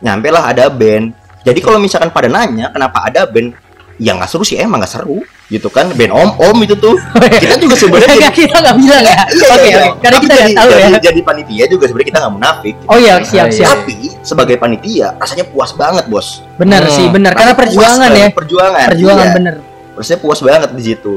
[0.00, 1.16] nyampe lah ada band.
[1.40, 3.56] Jadi kalau misalkan pada nanya kenapa ada band,
[3.96, 4.56] ya nggak seru sih?
[4.56, 5.88] Emang nggak seru gitu kan?
[5.92, 6.94] Band om om itu tuh.
[7.16, 9.18] Kita juga sebenarnya Nggak, kita nggak bilang ya.
[9.24, 9.66] Iya, oke iya, oke.
[9.66, 9.86] Iya.
[9.96, 11.00] karena Tapi kita nggak jadi, tahu jadi, ya.
[11.00, 12.74] jadi panitia juga sebenarnya kita nggak munafik.
[12.76, 12.86] Gitu.
[12.86, 13.68] oh iya siap Iya, siap.
[13.78, 16.28] tapi sebagai panitia rasanya puas banget bos.
[16.54, 16.92] Benar Hmm.
[16.92, 18.26] sih benar karena puas perjuangan ya.
[18.30, 18.86] perjuangan.
[18.92, 19.34] Perjuangan iya.
[19.34, 19.54] bener.
[19.96, 21.14] Rasanya puas banget di situ.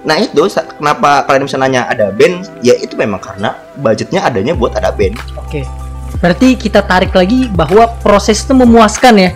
[0.00, 0.40] Nah itu
[0.74, 2.48] kenapa kalian bisa nanya ada band?
[2.60, 5.14] Ya itu memang karena budgetnya adanya buat ada band.
[5.36, 5.62] Oke.
[6.18, 9.30] Berarti kita tarik lagi bahwa proses itu memuaskan ya.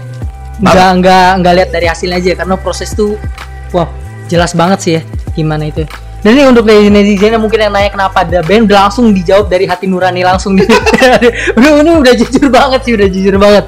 [0.56, 3.18] Nggak nggak nggak lihat dari hasilnya aja karena proses itu
[3.70, 3.90] wah
[4.26, 5.82] jelas banget sih ya gimana itu.
[6.20, 9.68] Dan ini untuk netizen yang mungkin yang nanya kenapa ada band udah langsung dijawab dari
[9.68, 10.64] hati nurani langsung nih.
[11.52, 13.64] udah, ini udah jujur banget sih udah jujur banget.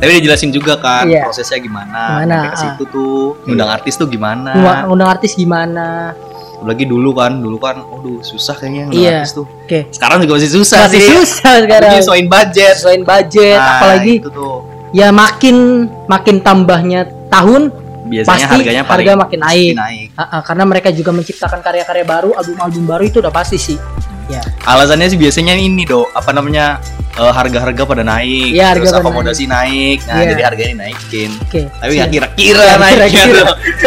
[0.00, 1.22] Tapi dijelasin juga kan Iya.
[1.22, 2.18] prosesnya gimana.
[2.18, 2.56] Gimana, ke ah.
[2.56, 4.50] situ tuh ngundang artis tuh gimana.
[4.88, 6.16] Undang- artis gimana
[6.56, 9.16] Apalagi dulu kan, dulu kan, aduh susah kayaknya ngundang Iya.
[9.22, 9.46] artis tuh.
[9.46, 11.08] oke Sekarang juga masih susah masih sih.
[11.14, 12.74] susah sekarang Tapi Nyesuaiin budget.
[12.74, 14.56] sesuaiin budget Nah, apalagi itu tuh.
[14.90, 17.70] Ya makin makin tambahnya tahun
[18.10, 19.72] Biasanya pasti harganya paling harga makin naik.
[19.78, 20.08] naik.
[20.18, 23.78] Ah, ah, karena mereka juga menciptakan karya-karya baru album-album baru itu udah pasti sih
[24.26, 26.82] ya Alasannya sih biasanya ini do, apa namanya
[27.14, 30.26] eh, harga-harga pada naik, Iya, harga terus akomodasi naik, nah Iya.
[30.34, 31.30] jadi harganya naikin.
[31.38, 32.62] oke Tapi nggak kira-kira.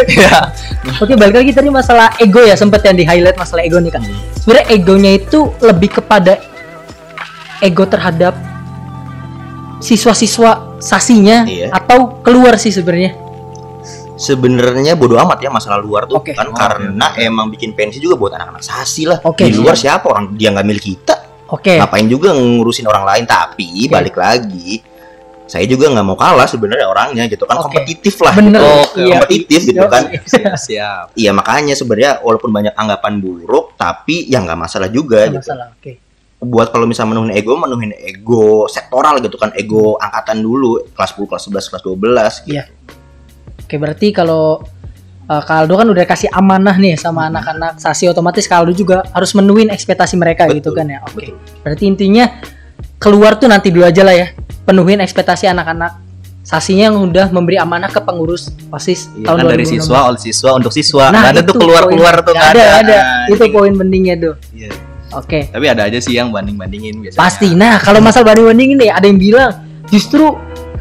[0.08, 0.36] Iya.
[1.00, 4.04] Oke, balik lagi tadi masalah ego ya, sempet yang di highlight masalah ego nih kan.
[4.40, 6.36] Sebenarnya egonya itu lebih kepada
[7.60, 8.36] ego terhadap
[9.78, 11.70] siswa-siswa sasinya Iya.
[11.70, 13.14] atau keluar sih sebenarnya.
[14.14, 16.32] Sebenarnya bodo amat ya masalah luar tuh Oke.
[16.32, 19.18] kan Oh, karena emang bikin pensi juga buat anak-anak sasi lah.
[19.20, 19.42] Oke.
[19.44, 21.14] Di luar siapa orang dia nggak milik kita.
[21.50, 21.76] Oke.
[21.76, 23.90] Ngapain juga ngurusin orang lain tapi Oke.
[23.90, 24.78] balik lagi
[25.44, 27.68] saya juga nggak mau kalah sebenarnya orangnya gitu kan Oke.
[27.68, 28.56] kompetitif lah Bener.
[28.56, 28.64] gitu.
[28.96, 29.12] Iya.
[29.12, 31.04] kompetitif gitu Yo, kan Siap, siap.
[31.12, 35.66] iya makanya sebenarnya walaupun banyak anggapan buruk tapi ya nggak masalah juga Nggak gitu masalah.
[35.76, 35.92] Oke.
[36.44, 41.24] Buat kalau misalnya menuhin ego menuhin ego sektoral gitu kan ego angkatan dulu kelas 10
[41.26, 42.52] kelas 11 kelas 12 gitu.
[42.54, 42.64] Iya.
[43.64, 44.60] Oke, berarti kalau
[45.24, 49.72] uh, Kaldo kan udah kasih amanah nih sama anak-anak sasi otomatis Kaldo juga harus menuin
[49.72, 51.00] ekspektasi mereka Betul, gitu kan ya.
[51.02, 51.32] Oke.
[51.32, 51.34] betul.
[51.64, 52.24] Berarti intinya
[53.00, 54.26] keluar tuh nanti dulu aja lah ya.
[54.64, 56.00] Penuhin ekspektasi anak-anak
[56.44, 59.72] sasinya yang udah memberi amanah ke pengurus OSIS Iya, tahun kan dari 2016.
[59.80, 61.04] siswa oleh siswa untuk siswa.
[61.08, 62.26] Nah, ada tuh keluar-keluar poin.
[62.28, 62.98] tuh nggak ada, ada.
[63.00, 64.34] Nah, Itu poin pentingnya tuh.
[64.52, 64.68] Iya.
[65.12, 65.52] Oke.
[65.52, 67.20] Tapi ada aja sih yang banding-bandingin biasanya.
[67.20, 67.48] Pasti.
[67.52, 69.50] Nah, kalau masalah banding-bandingin nih, ada yang bilang
[69.92, 70.34] justru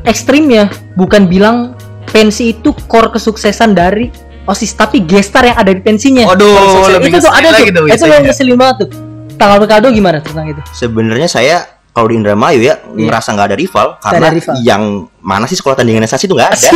[0.07, 1.75] ekstrim ya, bukan bilang
[2.09, 4.07] pensi itu core kesuksesan dari
[4.43, 6.27] OSIS, tapi gestar yang ada di pensinya.
[6.27, 6.99] Sukses.
[6.99, 7.63] lebih itu tuh ada tuh.
[7.63, 8.13] itu biasanya.
[8.19, 8.89] yang ngeselin banget tuh.
[9.33, 10.62] Tanggal Kaldo gimana tentang itu?
[10.77, 14.55] sebenarnya saya kalau di Indramayu ya ngerasa nggak ada rival karena ada rival.
[14.62, 14.83] yang
[15.23, 16.69] mana sih sekolah tandingan sasi itu nggak ada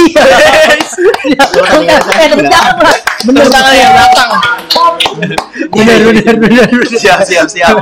[1.27, 2.95] Eh, tepuk tangan lah.
[3.21, 4.29] Bener Tangan yang datang.
[5.67, 6.67] Bener, bener, bener.
[6.88, 7.75] siap, siap, siap.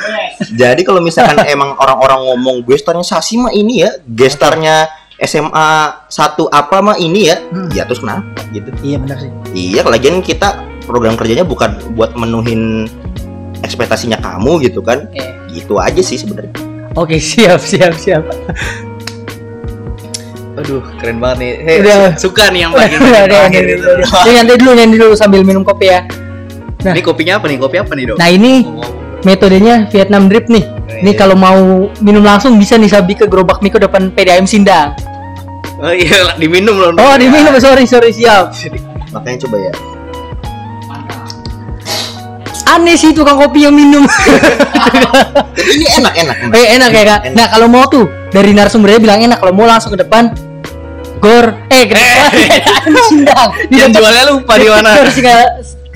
[0.60, 5.68] Jadi kalau misalkan emang orang-orang ngomong gestarnya Sasi mah ini ya, gestarnya SMA
[6.08, 7.68] satu apa mah ini ya, Hmm.
[7.72, 8.68] ya terus kenapa gitu?
[8.82, 9.30] Iya benar sih.
[9.52, 10.48] Iya, lagian kita
[10.84, 12.86] program kerjanya bukan buat menuhin
[13.60, 15.08] ekspektasinya kamu gitu kan?
[15.08, 15.24] Oke.
[15.50, 16.52] Gitu aja sih sebenarnya.
[16.94, 18.24] Oke, siap, siap, siap.
[20.56, 21.52] Aduh, keren banget nih.
[21.60, 21.96] Hei, Udah.
[22.16, 23.88] su- suka nih yang bagian udah, udah, terakhir udah, itu.
[23.92, 24.22] udah.
[24.24, 26.00] Ini nanti dulu, nanti dulu sambil minum kopi ya.
[26.80, 26.92] Nah.
[26.92, 27.58] Ini kopinya apa nih?
[27.58, 28.16] Kopi apa nih, Dok?
[28.16, 28.52] Nah ini
[29.22, 30.64] metodenya Vietnam Drip nih.
[30.96, 31.18] Ini Iya.
[31.18, 31.58] kalau mau
[32.00, 34.96] minum langsung bisa nih Sabi ke gerobak Miko depan PDAM Sindang.
[35.76, 36.90] Oh iya, diminum loh.
[36.94, 38.54] Oh diminum, sorry sorry siap.
[39.12, 39.72] Makanya coba ya.
[42.66, 44.02] Aneh sih tukang kopi yang minum.
[45.76, 46.36] Ini enak enak.
[46.50, 46.56] enak.
[46.58, 47.20] eh enak ya kak.
[47.30, 47.34] Enak.
[47.38, 49.38] Nah kalau mau tuh dari narasumbernya bilang enak.
[49.38, 50.34] Kalau mau langsung ke depan.
[51.16, 53.50] Gor, eh ke depan PDAM Sindang.
[53.70, 54.90] Di Yang jualnya lupa di mana.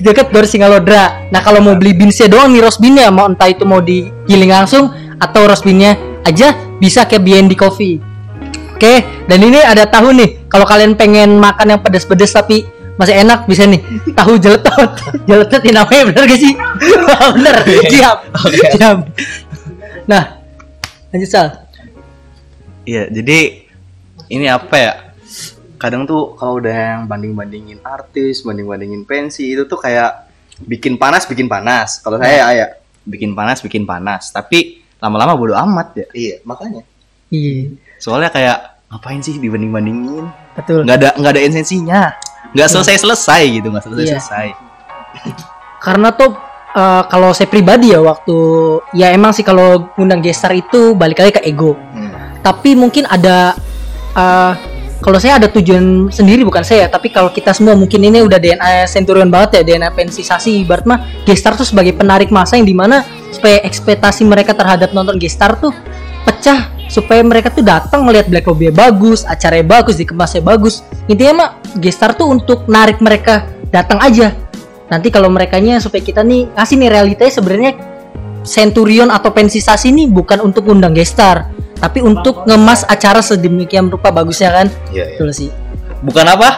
[0.01, 1.29] Deket Gor Singalodra.
[1.29, 4.89] Nah kalau mau beli beansnya doang nih roast beannya mau entah itu mau digiling langsung
[5.21, 5.93] atau roast beannya
[6.25, 8.01] aja bisa ke BND Coffee.
[8.73, 10.49] Oke, dan ini ada tahu nih.
[10.49, 12.65] Kalau kalian pengen makan yang pedas-pedas tapi
[13.01, 13.81] masih enak bisa nih
[14.13, 14.91] tahu jeletot.
[15.25, 16.53] jeletot ini namanya bener gak sih?
[17.35, 17.55] bener.
[17.89, 18.17] Siap.
[18.77, 18.97] Siap.
[20.05, 20.23] Nah,
[21.09, 21.47] lanjut Sal.
[22.85, 23.65] Iya, jadi
[24.29, 24.93] ini apa ya?
[25.81, 30.29] Kadang tuh kalau udah yang banding-bandingin artis, banding-bandingin pensi itu tuh kayak
[30.61, 32.05] bikin panas, bikin panas.
[32.05, 32.67] Kalau saya ya
[33.01, 34.29] bikin panas, bikin panas.
[34.29, 36.07] Tapi lama-lama bodo amat ya.
[36.13, 36.85] Iya, makanya.
[37.33, 38.57] Iya, Soalnya kayak
[38.93, 40.29] ngapain sih dibanding-bandingin?
[40.53, 40.85] betul.
[40.85, 42.13] Nggak ada nggak ada esensinya.
[42.51, 44.17] Nggak selesai-selesai gitu, nggak Iya.
[44.17, 44.47] selesai-selesai.
[45.77, 46.37] karena tuh
[46.71, 48.37] eh, kalau saya pribadi ya waktu
[48.93, 52.39] ya emang sih kalau ngundang gestar itu balik lagi ke ego Hmm.
[52.39, 53.57] tapi mungkin ada
[54.13, 54.53] eh,
[54.97, 58.85] kalau saya ada tujuan sendiri bukan saya tapi kalau kita semua mungkin ini udah DNA
[58.85, 63.01] Centurion banget ya DNA pensisasi ibarat mah gestar tuh sebagai penarik masa yang di mana
[63.33, 65.73] supaya ekspektasi mereka terhadap nonton gestar tuh
[66.21, 70.83] pecah supaya mereka tuh datang melihat Black Lobby bagus, acaranya bagus, dikemasnya bagus.
[71.07, 74.35] Intinya mah gestar tuh untuk narik mereka datang aja.
[74.91, 77.71] Nanti kalau merekanya supaya kita nih kasih nih realitanya sebenarnya
[78.41, 84.49] Centurion atau pensisasi ini bukan untuk undang gestar, tapi untuk ngemas acara sedemikian rupa bagusnya
[84.49, 84.67] kan.
[84.89, 85.05] Iya, iya.
[85.15, 85.49] Betul sih.
[86.01, 86.49] Bukan apa?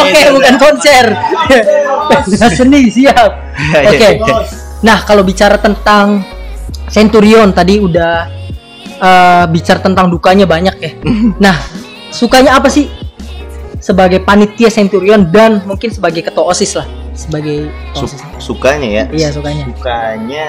[0.00, 1.04] Oke, bukan konser.
[2.10, 3.30] Pentas seni siap.
[3.86, 4.08] Oke.
[4.80, 6.24] Nah, kalau bicara tentang
[6.90, 8.12] Centurion tadi udah
[8.98, 10.92] eh, bicara tentang dukanya banyak ya.
[11.44, 11.56] Nah,
[12.10, 12.90] sukanya apa sih
[13.80, 18.20] sebagai panitia Centurion dan mungkin sebagai ketua OSIS lah, sebagai Su- OSIS.
[18.36, 19.04] sukanya ya.
[19.08, 19.64] Iya, sukanya.
[19.72, 20.46] Sukanya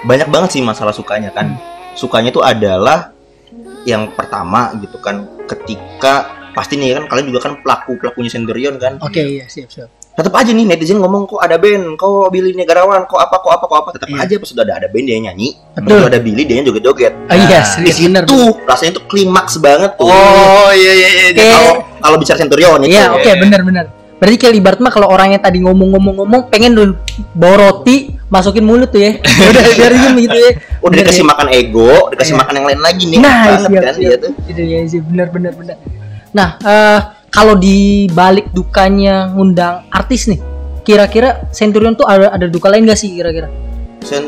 [0.00, 1.60] banyak banget sih masalah sukanya kan.
[1.92, 3.12] Sukanya itu adalah
[3.84, 8.96] yang pertama gitu kan ketika pasti nih kan kalian juga kan pelaku pelakunya Centurion kan
[9.00, 9.88] Oke, iya, siap, siap.
[10.20, 13.64] Tetap aja nih netizen ngomong kok ada band kok Billy Negarawan kok apa kok apa
[13.64, 14.20] kok apa tetap Iya.
[14.22, 16.04] aja pas sudah ada ada band dia nyanyi Betul.
[16.04, 19.54] ada Billy dia yang joget-joget Oh iya, Nah, di serius, bener, situ rasanya tuh klimaks
[19.56, 21.30] banget tuh Oh iya iya iya.
[21.32, 23.86] Kalau kalau bicara Centurion itu Iya, oke, benar benar.
[24.16, 26.92] Berarti kayak ibarat mah kalau orangnya tadi ngomong-ngomong-ngomong pengen dulu
[27.32, 29.16] bawa roti masukin mulut tuh ya.
[29.48, 30.50] Udah biar diem gitu ya.
[30.76, 31.28] udah Bener dikasih ya?
[31.28, 32.40] makan ego dikasih Iya.
[32.40, 33.96] makan yang lain lagi nih Nah, siap, kan siap.
[33.96, 35.76] dia tuh Itu ya sih benar benar benar.
[36.30, 36.98] Nah, eh,
[37.30, 40.38] kalau di balik dukanya ngundang artis nih,
[40.82, 43.46] kira-kira Centurion tuh ada ada duka lain gak sih kira-kira?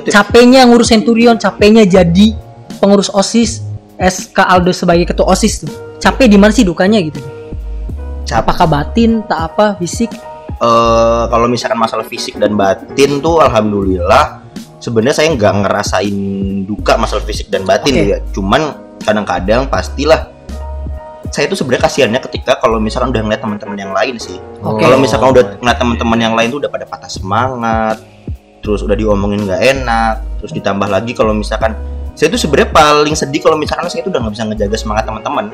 [0.07, 2.37] Capeknya ngurus Centurion, capeknya jadi
[2.79, 3.63] pengurus OSIS,
[3.99, 5.71] SK Aldo sebagai ketua OSIS tuh.
[5.99, 7.19] Capek di mana sih dukanya gitu?
[8.27, 10.11] Cap- Apakah batin, tak apa, fisik?
[10.63, 14.47] eh, kalau misalkan masalah fisik dan batin tuh alhamdulillah
[14.79, 16.17] sebenarnya saya nggak ngerasain
[16.67, 18.63] duka masalah fisik dan batin tuh ya cuman
[19.03, 20.31] kadang-kadang pastilah
[21.33, 24.37] saya tuh sebenarnya kasihannya ketika kalau misalkan udah ngeliat teman-teman yang lain sih.
[24.61, 24.85] Oke.
[24.85, 27.97] kalau misalkan udah ngeliat teman-teman yang lain tuh udah pada patah semangat
[28.63, 31.75] terus udah diomongin nggak enak terus ditambah lagi kalau misalkan
[32.15, 35.45] saya tuh sebenarnya paling sedih kalau misalkan saya tuh udah nggak bisa ngejaga semangat teman-teman.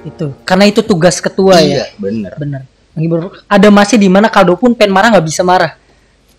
[0.00, 0.32] Itu.
[0.48, 1.84] Karena itu tugas ketua ya.
[1.84, 2.32] iya bener.
[2.40, 2.62] Bener.
[2.96, 5.76] Lagi ber- ada masih di mana Kaldo pun pengen marah nggak bisa marah.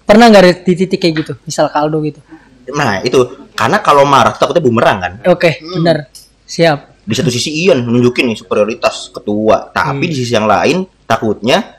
[0.04, 2.18] Pernah nggak ada di titik kayak gitu misal Kaldo gitu?
[2.74, 5.14] Nah itu karena kalau marah takutnya bumerang kan?
[5.30, 6.10] Oke bener.
[6.50, 10.12] Siap di satu sisi Ian nunjukin nih superioritas ketua tapi Hmm.
[10.12, 11.76] di sisi yang lain takutnya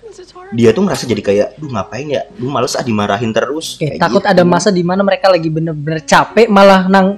[0.53, 2.29] dia tuh ngerasa jadi kayak duh ngapain ya?
[2.29, 3.81] Duh males ah dimarahin terus.
[3.81, 4.29] Oke Kayak takut gitu.
[4.29, 7.17] ada masa di mana mereka lagi bener-bener capek malah nang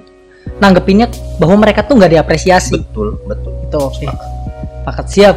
[0.55, 2.79] nanggepinnya bahwa mereka tuh nggak diapresiasi.
[2.79, 3.51] Betul betul.
[3.67, 4.07] Itu oke.
[4.87, 5.35] Pakat siap.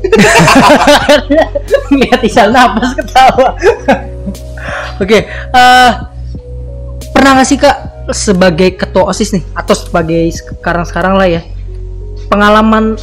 [1.90, 3.48] Lihat Isal napas ketawa.
[5.02, 5.90] Oke eh
[7.10, 11.42] pernah nggak sih kak sebagai ketua osis nih atau sebagai sekarang sekarang lah ya
[12.30, 12.94] pengalaman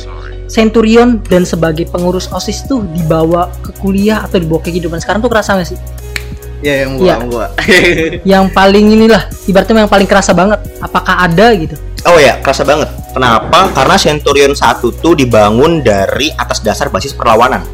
[0.47, 5.27] Centurion dan sebagai pengurus osis tuh dibawa ke kuliah atau dibawa ke kehidupan sekarang tuh
[5.27, 5.79] kerasa nggak sih?
[6.63, 7.45] Iya yang gua, gua.
[8.31, 11.75] yang paling inilah ibaratnya yang paling kerasa banget apakah ada gitu?
[12.07, 12.87] Oh ya kerasa banget.
[13.11, 13.75] Kenapa?
[13.75, 17.67] Karena Centurion 1 tuh dibangun dari atas dasar basis perlawanan.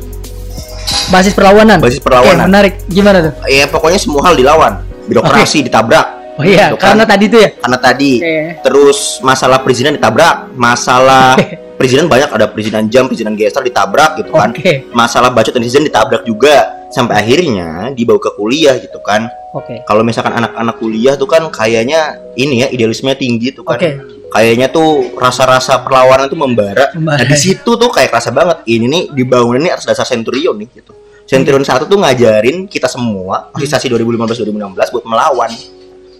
[1.13, 1.77] Basis perlawanan?
[1.77, 2.49] Basis perlawanan.
[2.49, 2.81] Menarik.
[2.89, 3.33] Gimana tuh?
[3.45, 4.81] Ya pokoknya semua hal dilawan.
[5.05, 6.95] Birokrasi ditabrak oh iya Gitu kan.
[6.95, 8.35] karena tadi tuh ya karena tadi Oke.
[8.61, 11.37] terus masalah perizinan ditabrak masalah
[11.77, 14.87] perizinan banyak ada perizinan jam perizinan gestar ditabrak gitu kan Oke.
[14.91, 19.81] masalah bacot netizen ditabrak juga sampai akhirnya dibawa ke kuliah gitu kan Oke.
[19.83, 23.91] kalau misalkan anak-anak kuliah tuh kan kayaknya ini ya idealismenya tinggi tuh kan Oke.
[24.29, 27.21] kayaknya tuh rasa-rasa perlawanan tuh membara Membara.
[27.21, 30.69] nah di situ tuh kayak kerasa banget ini nih dibangun ini atas dasar Centurion nih
[30.71, 30.93] gitu
[31.23, 35.49] Centurion satu tuh ngajarin kita semua organisasi 2015-2016 buat melawan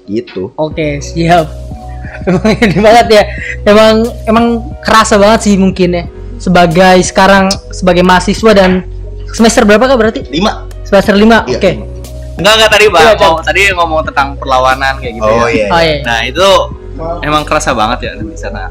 [0.06, 1.48] gitu Oke, siap.
[2.30, 3.24] Emang ini banget ya.
[3.64, 4.46] Emang emang
[4.80, 6.04] kerasa banget sih mungkin ya.
[6.38, 8.86] Sebagai sekarang sebagai mahasiswa dan
[9.30, 10.22] semester berapa kak berarti?
[10.30, 11.24] lima Semester 5.
[11.50, 11.72] Iya, Oke.
[11.74, 11.86] lima.
[12.34, 13.16] Enggak enggak tadi Iya, bang.
[13.16, 13.30] Cak.
[13.30, 15.50] Oh, tadi ngomong tentang perlawanan kayak gitu oh ya.
[15.50, 15.98] iya Oh iya.
[16.02, 16.48] Nah itu
[17.22, 18.70] emang kerasa banget ya di sana.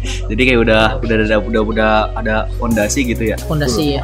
[0.00, 3.36] Jadi kayak udah udah udah udah udah ada fondasi gitu ya.
[3.44, 4.02] Fondasi ya.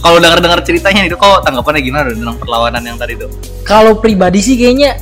[0.00, 3.28] Kalau dengar dengar ceritanya itu kok tanggapannya gimana tentang perlawanan yang tadi tuh?
[3.62, 4.96] kalau pribadi sih kayaknya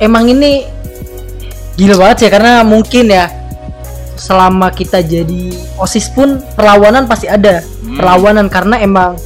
[0.00, 0.64] emang ini
[1.76, 3.28] gila banget ya karena mungkin ya
[4.20, 7.60] selama kita jadi osis pun perlawanan pasti ada.
[7.62, 7.96] Hmm.
[7.96, 9.16] perlawanan karena emang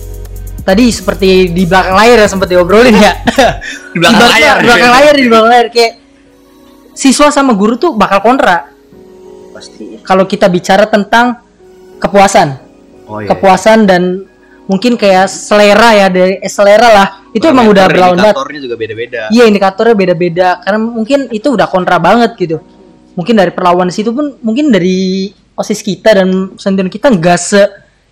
[0.62, 3.12] tadi seperti di belakang layar ya sempat diobrolin ya.
[3.94, 4.56] Di belakang Ibaratnya layar.
[4.58, 5.66] di belakang layar di belakang layar.
[5.70, 5.92] Kayak
[6.94, 8.70] siswa sama guru tuh bakal kontra.
[9.54, 10.02] Pasti.
[10.02, 11.38] Kalau kita bicara tentang
[12.02, 12.48] kepuasan.
[13.06, 14.24] Oh kepuasan dan
[14.64, 18.76] mungkin kayak selera ya dari eh, selera lah itu emang udah berlawan banget Indikatornya juga
[18.78, 19.20] beda-beda.
[19.34, 22.62] Iya indikatornya beda-beda karena mungkin itu udah kontra banget gitu.
[23.18, 27.62] Mungkin dari perlawanan situ pun mungkin dari osis kita dan sendiri kita nggak se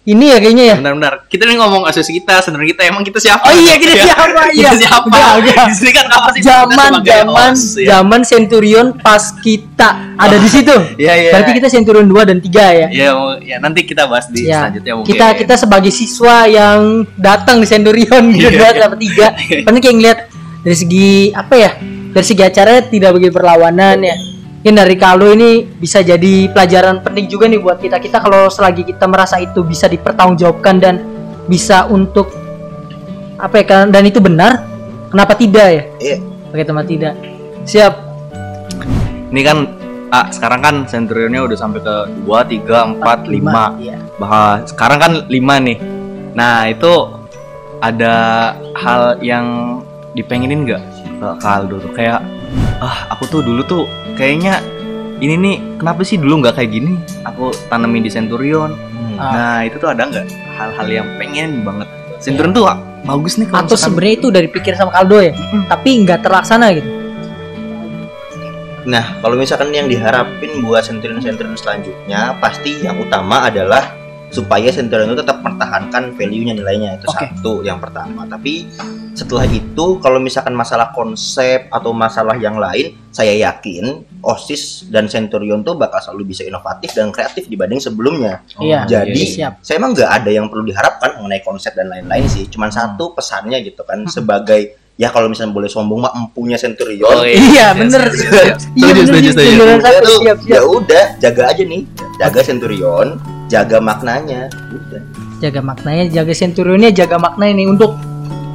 [0.05, 0.77] ini ya kayaknya ya.
[0.77, 1.15] Benar-benar.
[1.27, 3.45] Kita nih ngomong asosiasi kita, sebenarnya kita emang kita siapa?
[3.45, 4.73] Oh iya kita Ya, siapa Kita ya?
[4.77, 5.07] siapa?
[5.07, 5.65] Udah, udah.
[5.65, 6.41] Di sini kan apa sih?
[6.43, 7.87] Zaman zaman host, ya.
[7.93, 10.75] zaman Centurion pas kita ada di situ.
[10.99, 11.31] Iya, iya.
[11.31, 12.87] Berarti kita Centurion 2 dan 3 ya.
[12.91, 15.09] Ya, mau- ya nanti kita bahas di Ya, selanjutnya mungkin.
[15.09, 16.81] kita kita sebagai siswa yang
[17.15, 18.83] datang di Centurion gitu Iya, dua iya.
[18.83, 19.27] sama tiga,
[19.67, 20.19] kan kayak ngeliat
[20.61, 21.71] dari segi apa ya,
[22.11, 24.17] dari segi acaranya tidak begitu perlawanan ya.
[24.63, 28.87] Mungkin dari kalau ini bisa jadi pelajaran penting juga nih buat kita kita kalau selagi
[28.87, 31.03] kita merasa itu bisa dipertanggungjawabkan dan
[31.51, 32.31] bisa untuk
[33.43, 34.63] apa ya kan dan itu benar,
[35.11, 35.83] kenapa tidak ya?
[35.99, 36.17] iya
[36.55, 37.15] Pakai tempat tidak.
[37.67, 37.95] Siap.
[39.35, 39.59] Ini kan
[40.15, 43.83] ah, sekarang kan Centurionnya udah sampai ke 2, 3, 4, 5.
[43.83, 43.99] Iya.
[44.23, 45.79] Bahwa sekarang kan 5 nih.
[46.39, 46.93] Nah, itu
[47.83, 48.15] ada
[48.79, 49.81] hal yang
[50.15, 50.83] dipengenin nggak
[51.19, 52.23] ke Kaldo tuh kayak
[52.79, 53.85] ah aku tuh dulu tuh
[54.15, 54.59] kayaknya
[55.23, 56.99] ini nih kenapa sih dulu nggak kayak gini?
[57.23, 58.75] Aku tanemin di Centurion.
[59.21, 59.31] Ah.
[59.35, 61.87] nah itu tuh ada nggak hal-hal yang pengen banget?
[62.19, 65.33] Centurion tuh ah, bagus nih kalau atau misalkan- sebenarnya itu dari pikir sama Kaldo ya
[65.69, 66.91] tapi nggak terlaksana gitu.
[68.83, 73.95] Nah, kalau misalkan yang diharapin buat Centurion-Centurion selanjutnya, pasti yang utama adalah
[74.33, 77.29] supaya Centurion itu tetap mempertahankan value-nya nilainya itu Oke.
[77.29, 78.25] satu yang pertama.
[78.25, 78.65] Tapi
[79.13, 85.61] setelah itu kalau misalkan masalah konsep atau masalah yang lain, saya yakin OSIS dan Centurion
[85.61, 88.41] tuh bakal selalu bisa inovatif dan kreatif dibanding sebelumnya.
[88.57, 88.89] Oh, Iya.
[88.89, 89.61] Jadi siap.
[89.61, 92.49] saya emang nggak ada yang perlu diharapkan mengenai konsep dan lain-lain sih.
[92.49, 97.05] Cuman satu pesannya gitu kan sebagai ya kalau misalnya boleh sombong mah empunya Centurion.
[97.05, 98.09] Oh, Iya, bener.
[98.09, 99.13] Iya, Iya, bener,
[99.85, 101.85] satu, tuh, siap, ya udah jaga aja nih
[102.17, 103.21] jaga Centurion
[103.53, 104.49] jaga maknanya.
[104.73, 105.03] Udah
[105.43, 107.99] Jaga maknanya, jaga Centurionnya, jaga makna ini untuk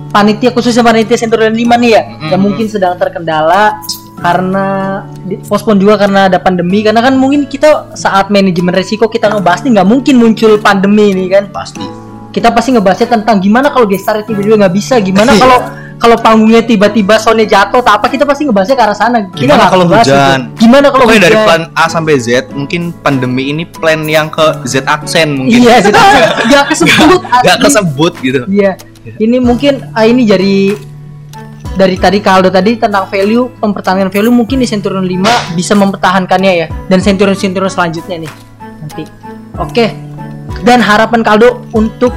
[0.10, 3.76] panitia khususnya panitia Centurion 5 nih ya, yang mungkin sedang terkendala
[4.18, 4.66] karena
[5.28, 6.82] di- postpone juga karena ada pandemi.
[6.88, 11.28] Karena kan mungkin kita saat manajemen resiko kita ngebahas nih nggak mungkin muncul pandemi ini
[11.28, 11.52] kan.
[11.52, 11.84] Pasti.
[12.32, 15.60] Kita pasti ngebahasnya tentang gimana kalau gestarnya tiba-tiba nggak bisa gimana kalau
[15.98, 19.66] kalau panggungnya tiba-tiba soundnya jatuh tak apa kita pasti ngebahasnya ke arah sana Kita Gimana
[19.66, 20.40] kalau ngebahas hujan?
[20.44, 20.60] itu.
[20.60, 21.48] gimana kalau Pokoknya dari hujan?
[21.48, 25.90] plan A sampai Z mungkin pandemi ini plan yang ke Z aksen mungkin iya sih
[26.48, 27.64] nggak kesebut nggak asli.
[27.64, 28.72] kesebut gitu Iya.
[29.10, 30.76] Ini mungkin ah, ini dari
[31.74, 36.68] dari tadi Kaldo tadi tentang value mempertahankan value mungkin di Centurion 5 bisa mempertahankannya ya
[36.86, 38.32] dan Centurion Centurion selanjutnya nih
[38.78, 39.04] nanti.
[39.56, 39.86] Oke.
[40.60, 42.12] Dan harapan Kaldo untuk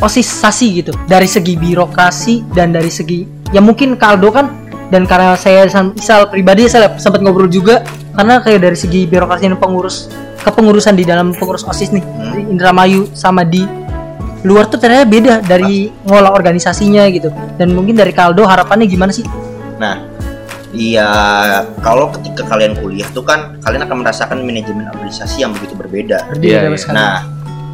[0.00, 4.46] osisasi gitu dari segi birokrasi dan dari segi ya mungkin Kaldo kan
[4.92, 7.82] dan karena saya misal pribadi saya sempat ngobrol juga
[8.14, 10.10] karena kayak dari segi birokrasi dan pengurus
[10.44, 12.04] kepengurusan di dalam pengurus osis nih
[12.36, 13.64] di Indramayu sama di
[14.44, 19.24] luar tuh ternyata beda dari ngolah organisasinya gitu dan mungkin dari Kaldo harapannya gimana sih
[19.80, 20.14] nah
[20.74, 21.06] Iya,
[21.86, 26.26] kalau ketika kalian kuliah tuh kan kalian akan merasakan manajemen organisasi yang begitu berbeda.
[26.34, 26.74] Berbeda iya.
[26.74, 26.98] sekali.
[26.98, 27.22] Nah,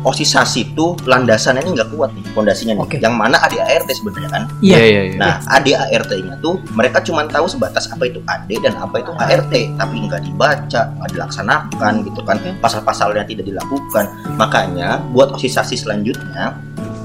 [0.00, 2.82] osisasi itu landasannya ini nggak kuat nih, fondasinya nih.
[2.82, 2.96] Oke.
[3.00, 4.42] Yang mana ADART sebenarnya kan.
[4.64, 9.04] iya iya iya Nah, ADART-nya tuh mereka cuma tahu sebatas apa itu AD dan apa
[9.04, 12.36] itu ART, tapi nggak dibaca, nggak dilaksanakan gitu kan.
[12.64, 14.08] Pasal-pasalnya tidak dilakukan.
[14.40, 16.56] Makanya buat osisasi selanjutnya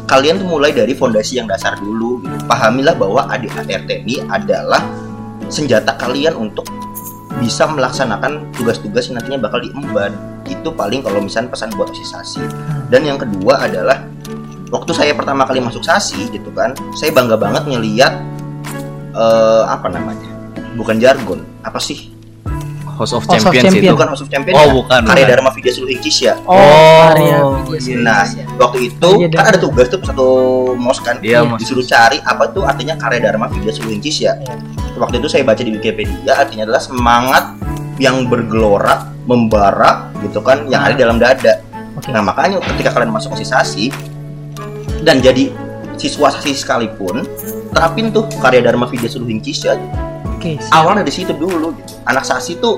[0.05, 2.23] kalian tuh mulai dari fondasi yang dasar dulu.
[2.23, 2.35] Gitu.
[2.47, 4.79] Pahamilah bahwa ADART ini adalah
[5.49, 6.65] senjata kalian untuk
[7.41, 10.15] bisa melaksanakan tugas-tugas yang nantinya bakal diemban.
[10.45, 12.41] Itu paling kalau misalnya pesan buat osisasi.
[12.93, 14.05] Dan yang kedua adalah
[14.73, 18.13] waktu saya pertama kali masuk sasi gitu kan saya bangga banget ngeliat
[19.15, 20.29] eh apa namanya
[20.75, 22.11] bukan jargon apa sih
[22.95, 23.83] House of House of Champions Champion.
[23.85, 24.71] itu bukan House of Champion Oh, ya?
[24.73, 25.31] bukan, karya bukan.
[25.35, 27.37] Dharma Vidya Suluh Incis ya oh, Oh, Arya
[27.75, 27.95] iya.
[27.99, 28.23] nah
[28.57, 30.29] waktu itu Karya kan ada tugas tuh satu
[30.75, 31.51] mos kan Iya, Iya.
[31.51, 31.59] Mas.
[31.59, 34.55] disuruh cari apa tuh artinya karya Dharma Vidya Suluh Incis ya Iya.
[34.95, 37.43] waktu itu saya baca di Wikipedia artinya adalah semangat
[37.95, 41.59] yang bergelora membara gitu kan yang ada di dalam dada
[41.95, 42.11] Oke.
[42.11, 43.87] Nah makanya ketika kalian masuk osisasi
[45.01, 45.47] dan jadi
[45.95, 47.23] siswa sasi sekalipun
[47.71, 49.79] terapin tuh karya Dharma Vidya Suluh Incis ya.
[50.45, 50.71] Oke siap.
[50.71, 51.97] Awalnya dari situ dulu gitu.
[52.05, 52.77] Anak sasi tuh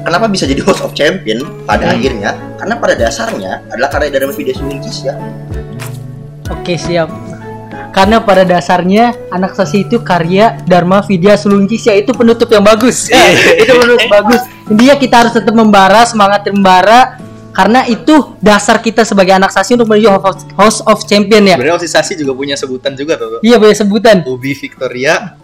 [0.00, 1.94] kenapa bisa jadi host of champion pada Hmm.
[1.94, 2.30] akhirnya?
[2.54, 5.14] Karena pada dasarnya adalah karya Dharma Vidya Suluh Incis ya.
[6.48, 7.12] oke siap
[7.88, 13.12] karena pada dasarnya anak sasi itu karya Dharma Vidya Sulungkis ya itu penutup yang bagus
[13.60, 19.34] itu penutup bagus intinya kita harus tetap membara semangat membara karena itu dasar kita sebagai
[19.34, 20.08] anak sasi untuk menuju
[20.54, 23.42] House of- Champion ya Sebenarnya organisasi juga punya sebutan juga tuh.
[23.42, 25.34] iya punya sebutan Ubi Victoria.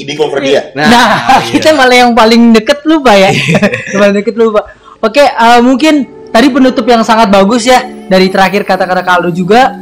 [0.00, 0.72] Ibi Converdia.
[0.72, 1.08] Nah, Nah,
[1.44, 1.52] iya.
[1.52, 3.30] kita malah yang paling deket lupa ya.
[3.32, 4.60] Yang paling deket lupa.
[5.00, 5.94] Oke, eh, mungkin
[6.28, 9.76] tadi penutup yang sangat bagus ya dari terakhir kata-kata Kaldo juga.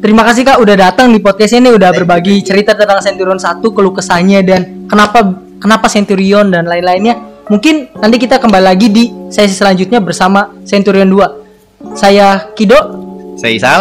[0.00, 3.92] Terima kasih Kak udah datang di podcast ini udah berbagi cerita tentang Centurion 1, keluh
[3.92, 5.20] kesahnya dan kenapa
[5.60, 7.20] kenapa Centurion dan lain-lainnya.
[7.52, 11.96] Mungkin nanti kita kembali lagi di sesi selanjutnya bersama Centurion 2.
[11.98, 12.80] Saya Kido.
[13.36, 13.80] Saya Isal.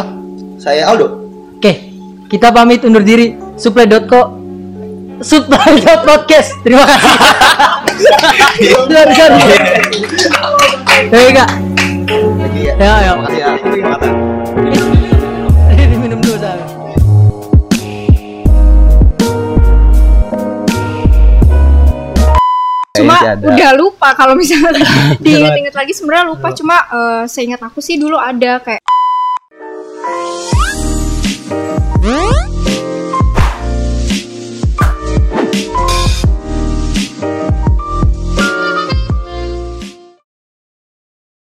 [0.60, 1.08] Saya Aldo.
[1.56, 1.88] Oke,
[2.28, 3.36] kita pamit undur diri.
[5.20, 6.56] Subtitle Podcast.
[6.64, 7.12] Terima kasih.
[8.88, 9.32] Biarkan.
[11.12, 11.50] Hei kak.
[12.40, 12.74] Lagi ya.
[12.80, 13.12] Ya, ya.
[13.20, 13.50] Makasih ya.
[14.60, 16.20] Ini dulu
[23.00, 24.84] cuma udah lupa kalau misalnya
[25.24, 28.84] diinget-inget lagi sebenarnya lupa cuma uh, seingat aku sih dulu ada kayak